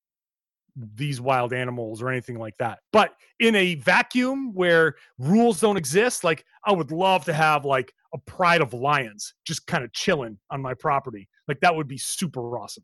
these 0.96 1.22
wild 1.22 1.54
animals 1.54 2.02
or 2.02 2.10
anything 2.10 2.38
like 2.38 2.58
that. 2.58 2.80
But 2.92 3.16
in 3.40 3.56
a 3.56 3.76
vacuum 3.76 4.54
where 4.54 4.96
rules 5.18 5.62
don't 5.62 5.78
exist, 5.78 6.24
like 6.24 6.44
I 6.66 6.72
would 6.72 6.92
love 6.92 7.26
to 7.26 7.34
have 7.34 7.66
like 7.66 7.94
a 8.14 8.18
pride 8.18 8.62
of 8.62 8.74
lions 8.74 9.34
just 9.46 9.68
kind 9.68 9.84
of 9.84 9.94
chilling 9.94 10.38
on 10.50 10.62
my 10.62 10.74
property. 10.74 11.30
Like 11.48 11.60
that 11.62 11.76
would 11.76 11.88
be 11.88 11.98
super 11.98 12.60
awesome. 12.60 12.84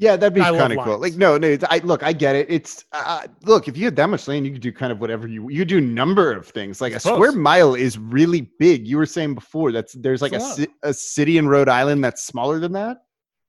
Yeah, 0.00 0.14
that'd 0.14 0.32
be 0.32 0.40
kind 0.40 0.72
of 0.72 0.84
cool. 0.84 0.98
Like, 0.98 1.14
no, 1.14 1.36
no, 1.36 1.58
I 1.70 1.78
look, 1.78 2.04
I 2.04 2.12
get 2.12 2.36
it. 2.36 2.46
It's 2.48 2.84
uh, 2.92 3.26
look, 3.42 3.66
if 3.66 3.76
you 3.76 3.84
had 3.84 3.96
that 3.96 4.08
much 4.08 4.28
land, 4.28 4.46
you 4.46 4.52
could 4.52 4.62
do 4.62 4.72
kind 4.72 4.92
of 4.92 5.00
whatever 5.00 5.26
you 5.26 5.50
you 5.50 5.64
do. 5.64 5.80
Number 5.80 6.32
of 6.32 6.46
things 6.46 6.80
like 6.80 6.92
a 6.92 7.00
square 7.00 7.32
mile 7.32 7.74
is 7.74 7.98
really 7.98 8.42
big. 8.60 8.86
You 8.86 8.96
were 8.96 9.06
saying 9.06 9.34
before 9.34 9.72
that's 9.72 9.94
there's 9.94 10.22
like 10.22 10.32
a, 10.32 10.36
a, 10.36 10.90
a 10.90 10.94
city 10.94 11.36
in 11.36 11.48
Rhode 11.48 11.68
Island 11.68 12.04
that's 12.04 12.24
smaller 12.24 12.60
than 12.60 12.72
that. 12.72 12.98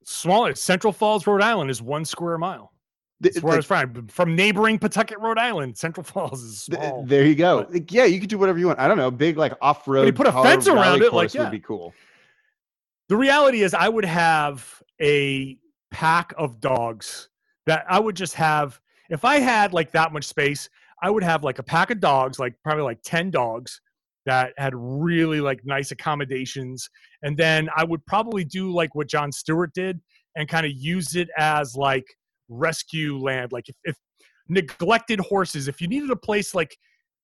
Smaller. 0.05 0.55
Central 0.55 0.91
Falls, 0.91 1.27
Rhode 1.27 1.43
Island 1.43 1.69
is 1.69 1.83
one 1.83 2.03
square 2.03 2.39
mile. 2.39 2.73
That's 3.21 3.43
where 3.43 3.53
I 3.53 3.57
was 3.57 3.65
from. 3.67 4.07
From 4.07 4.35
neighboring 4.35 4.79
Pawtucket, 4.79 5.19
Rhode 5.19 5.37
Island, 5.37 5.77
Central 5.77 6.03
Falls 6.03 6.41
is 6.41 6.63
small. 6.63 7.05
There 7.05 7.25
you 7.25 7.35
go. 7.35 7.59
But, 7.59 7.73
like, 7.73 7.91
yeah, 7.91 8.05
you 8.05 8.19
could 8.19 8.29
do 8.29 8.39
whatever 8.39 8.57
you 8.57 8.65
want. 8.65 8.79
I 8.79 8.87
don't 8.87 8.97
know, 8.97 9.11
big 9.11 9.37
like 9.37 9.53
off 9.61 9.87
road. 9.87 10.07
You 10.07 10.13
put 10.13 10.25
a 10.25 10.31
fence 10.31 10.67
around 10.67 11.03
it, 11.03 11.13
like 11.13 11.31
yeah. 11.33 11.43
would 11.43 11.51
be 11.51 11.59
cool. 11.59 11.93
The 13.07 13.17
reality 13.17 13.61
is, 13.61 13.75
I 13.75 13.87
would 13.87 14.05
have 14.05 14.81
a 14.99 15.59
pack 15.91 16.33
of 16.37 16.59
dogs 16.59 17.29
that 17.65 17.85
I 17.89 17.99
would 17.99 18.15
just 18.15 18.33
have. 18.35 18.79
If 19.09 19.25
I 19.25 19.39
had 19.39 19.73
like 19.73 19.91
that 19.91 20.13
much 20.13 20.25
space, 20.25 20.69
I 21.01 21.09
would 21.09 21.23
have 21.23 21.43
like 21.43 21.59
a 21.59 21.63
pack 21.63 21.91
of 21.91 21.99
dogs, 21.99 22.39
like 22.39 22.55
probably 22.63 22.83
like 22.83 22.99
ten 23.03 23.31
dogs 23.31 23.81
that 24.25 24.53
had 24.57 24.73
really 24.75 25.41
like 25.41 25.61
nice 25.65 25.91
accommodations, 25.91 26.89
and 27.23 27.37
then 27.37 27.69
I 27.75 27.83
would 27.83 28.05
probably 28.05 28.43
do 28.43 28.71
like 28.71 28.93
what 28.95 29.07
Jon 29.07 29.31
Stewart 29.31 29.73
did 29.73 29.99
and 30.35 30.47
kind 30.47 30.65
of 30.65 30.71
use 30.73 31.15
it 31.15 31.29
as 31.37 31.75
like 31.75 32.05
rescue 32.49 33.17
land 33.17 33.51
like 33.51 33.69
if, 33.69 33.75
if 33.83 33.95
neglected 34.47 35.19
horses 35.19 35.67
if 35.67 35.79
you 35.79 35.87
needed 35.87 36.09
a 36.09 36.15
place 36.15 36.55
like 36.55 36.75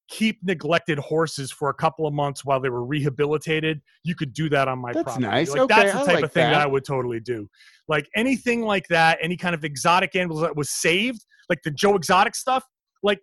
keep 0.07 0.39
neglected 0.43 0.99
horses 0.99 1.51
for 1.51 1.69
a 1.69 1.73
couple 1.73 2.05
of 2.05 2.13
months 2.13 2.45
while 2.45 2.59
they 2.59 2.69
were 2.69 2.85
rehabilitated 2.85 3.81
you 4.03 4.13
could 4.15 4.33
do 4.33 4.49
that 4.49 4.67
on 4.67 4.79
my 4.79 4.93
that's 4.93 5.03
property. 5.03 5.25
nice. 5.25 5.49
Like 5.49 5.61
okay, 5.61 5.75
that's 5.75 5.93
the 5.93 5.99
I 5.99 6.05
type 6.05 6.15
like 6.15 6.23
of 6.25 6.31
thing 6.31 6.43
that. 6.43 6.51
that. 6.51 6.61
I 6.61 6.67
would 6.67 6.85
totally 6.85 7.19
do. 7.19 7.49
Like 7.87 8.07
anything 8.15 8.61
like 8.61 8.87
that 8.89 9.17
any 9.21 9.35
kind 9.35 9.55
of 9.55 9.63
exotic 9.63 10.15
animals 10.15 10.41
that 10.41 10.55
was 10.55 10.69
saved 10.69 11.25
like 11.49 11.59
the 11.63 11.71
joe 11.71 11.95
exotic 11.95 12.35
stuff 12.35 12.63
like 13.03 13.19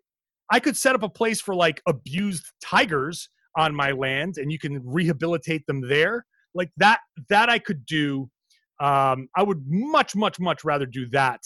i 0.50 0.60
could 0.60 0.76
set 0.76 0.94
up 0.94 1.02
a 1.02 1.08
place 1.08 1.40
for 1.40 1.54
like 1.54 1.80
abused 1.86 2.44
tigers 2.62 3.28
on 3.56 3.74
my 3.74 3.92
land 3.92 4.38
and 4.38 4.50
you 4.50 4.58
can 4.58 4.80
rehabilitate 4.84 5.66
them 5.66 5.86
there. 5.88 6.24
Like 6.54 6.70
that 6.76 7.00
that 7.28 7.48
i 7.48 7.58
could 7.58 7.86
do 7.86 8.28
um, 8.80 9.28
i 9.36 9.42
would 9.42 9.62
much 9.66 10.14
much 10.14 10.38
much 10.38 10.64
rather 10.64 10.86
do 10.86 11.08
that 11.10 11.40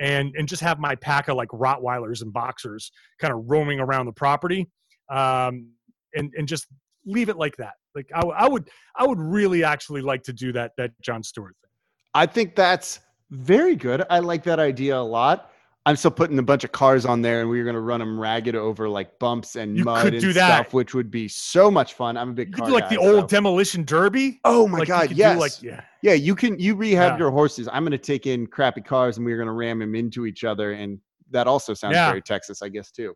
and 0.00 0.34
and 0.36 0.48
just 0.48 0.62
have 0.62 0.78
my 0.78 0.94
pack 0.96 1.28
of 1.28 1.36
like 1.36 1.48
Rottweilers 1.48 2.22
and 2.22 2.32
boxers 2.32 2.90
kind 3.20 3.32
of 3.32 3.42
roaming 3.46 3.80
around 3.80 4.06
the 4.06 4.12
property, 4.12 4.68
um, 5.10 5.68
and 6.14 6.32
and 6.36 6.48
just 6.48 6.66
leave 7.06 7.28
it 7.28 7.36
like 7.36 7.56
that. 7.56 7.74
Like 7.94 8.08
I, 8.14 8.22
I 8.22 8.48
would 8.48 8.68
I 8.96 9.06
would 9.06 9.20
really 9.20 9.64
actually 9.64 10.00
like 10.00 10.22
to 10.24 10.32
do 10.32 10.52
that 10.52 10.72
that 10.76 10.92
Jon 11.00 11.22
Stewart 11.22 11.54
thing. 11.62 11.70
I 12.14 12.26
think 12.26 12.54
that's 12.54 13.00
very 13.30 13.76
good. 13.76 14.04
I 14.10 14.20
like 14.20 14.44
that 14.44 14.58
idea 14.58 14.96
a 14.96 15.00
lot. 15.00 15.50
I'm 15.86 15.96
still 15.96 16.10
putting 16.10 16.38
a 16.38 16.42
bunch 16.42 16.64
of 16.64 16.72
cars 16.72 17.04
on 17.04 17.20
there, 17.20 17.42
and 17.42 17.50
we 17.50 17.60
are 17.60 17.64
going 17.64 17.74
to 17.74 17.80
run 17.80 18.00
them 18.00 18.18
ragged 18.18 18.54
over 18.54 18.88
like 18.88 19.18
bumps 19.18 19.56
and 19.56 19.76
you 19.76 19.84
mud 19.84 20.14
and 20.14 20.32
stuff, 20.32 20.72
which 20.72 20.94
would 20.94 21.10
be 21.10 21.28
so 21.28 21.70
much 21.70 21.92
fun. 21.92 22.16
I'm 22.16 22.30
a 22.30 22.32
big 22.32 22.48
you 22.48 22.54
car 22.54 22.64
could 22.66 22.70
do 22.70 22.74
like 22.74 22.84
guy, 22.84 22.96
the 22.96 23.00
old 23.02 23.28
so. 23.30 23.36
demolition 23.36 23.84
derby. 23.84 24.40
Oh 24.44 24.66
my 24.66 24.78
like 24.78 24.88
god, 24.88 25.12
yes, 25.12 25.38
like, 25.38 25.62
yeah, 25.62 25.82
yeah. 26.00 26.14
You 26.14 26.34
can 26.34 26.58
you 26.58 26.74
rehab 26.74 27.12
Yeah. 27.12 27.18
your 27.18 27.30
horses. 27.30 27.68
I'm 27.70 27.82
going 27.82 27.92
to 27.92 27.98
take 27.98 28.26
in 28.26 28.46
crappy 28.46 28.80
cars, 28.80 29.18
and 29.18 29.26
we're 29.26 29.36
going 29.36 29.46
to 29.46 29.52
ram 29.52 29.78
them 29.78 29.94
into 29.94 30.24
each 30.24 30.42
other, 30.42 30.72
and 30.72 30.98
that 31.30 31.46
also 31.46 31.74
sounds 31.74 31.94
Yeah. 31.96 32.08
very 32.08 32.22
Texas, 32.22 32.62
I 32.62 32.70
guess 32.70 32.90
too. 32.90 33.14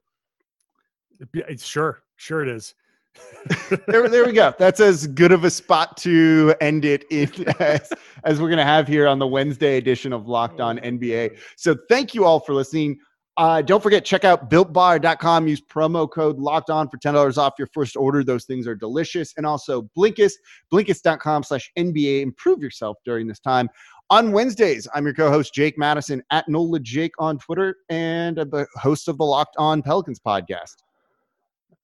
Yeah, 1.33 1.45
it's- 1.45 1.65
sure, 1.65 2.03
sure 2.17 2.43
it 2.43 2.49
is. 2.49 2.75
there, 3.89 4.09
there 4.09 4.27
we 4.27 4.33
go. 4.33 4.55
That's 4.59 4.79
as 4.79 5.07
good 5.09 5.33
of 5.33 5.43
a 5.45 5.51
spot 5.51 5.97
to 5.99 6.55
end 6.61 6.85
it 6.85 7.05
in 7.11 7.31
as, 7.59 7.91
as 8.25 8.41
we're 8.41 8.49
going 8.49 8.59
to 8.59 8.65
have 8.65 8.89
here 8.89 9.07
on 9.07 9.19
the 9.19 9.27
Wednesday 9.27 9.77
edition 9.77 10.13
of 10.13 10.29
Locked 10.29 10.61
On 10.61 10.79
NBA. 10.79 11.39
So 11.57 11.77
thank 11.89 12.15
you 12.15 12.25
all 12.25 12.41
for 12.41 12.55
listening. 12.55 12.99
Uh, 13.37 13.63
don't 13.63 13.81
forget, 13.81 14.05
check 14.05 14.25
out 14.25 14.51
builtbar.com. 14.51 15.47
Use 15.47 15.61
promo 15.61 16.11
code 16.11 16.39
locked 16.39 16.71
on 16.71 16.89
for 16.89 16.99
$10 16.99 17.39
off 17.39 17.55
your 17.57 17.69
first 17.73 17.97
order. 17.97 18.25
Those 18.25 18.45
things 18.45 18.67
are 18.67 18.75
delicious. 18.75 19.33
And 19.37 19.47
also 19.47 19.89
Blinkist, 19.97 20.35
blinkist.com 20.73 21.45
slash 21.45 21.71
NBA. 21.79 22.23
Improve 22.23 22.61
yourself 22.61 22.97
during 23.05 23.29
this 23.29 23.39
time. 23.39 23.69
On 24.11 24.33
Wednesdays, 24.33 24.89
I'm 24.93 25.05
your 25.05 25.15
co-host, 25.15 25.55
Jake 25.55 25.79
Madison 25.79 26.21
at 26.33 26.49
NOLA 26.49 26.81
Jake 26.81 27.13
on 27.19 27.39
Twitter 27.39 27.77
and 27.91 28.39
I'm 28.39 28.51
the 28.51 28.67
host 28.75 29.07
of 29.07 29.19
the 29.19 29.25
Locked 29.25 29.57
On 29.57 29.83
Pelicans 29.83 30.19
podcast. 30.19 30.77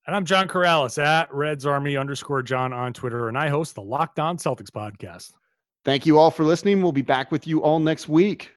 And 0.07 0.14
I'm 0.14 0.24
John 0.24 0.49
Karalis 0.49 1.03
at 1.03 1.32
Reds 1.32 1.64
Army 1.64 1.97
underscore 1.97 2.43
John 2.43 2.74
on 2.74 2.93
Twitter, 2.93 3.28
and 3.28 3.39
I 3.39 3.49
host 3.49 3.74
the 3.74 3.82
Locked 3.82 4.18
On 4.18 4.37
Celtics 4.37 4.70
podcast. 4.70 5.32
Thank 5.85 6.07
you 6.07 6.18
all 6.18 6.30
for 6.30 6.45
listening. 6.45 6.82
We'll 6.82 6.93
be 6.93 7.03
back 7.03 7.30
with 7.30 7.47
you 7.47 7.62
all 7.62 7.78
next 7.78 8.09
week. 8.09 8.51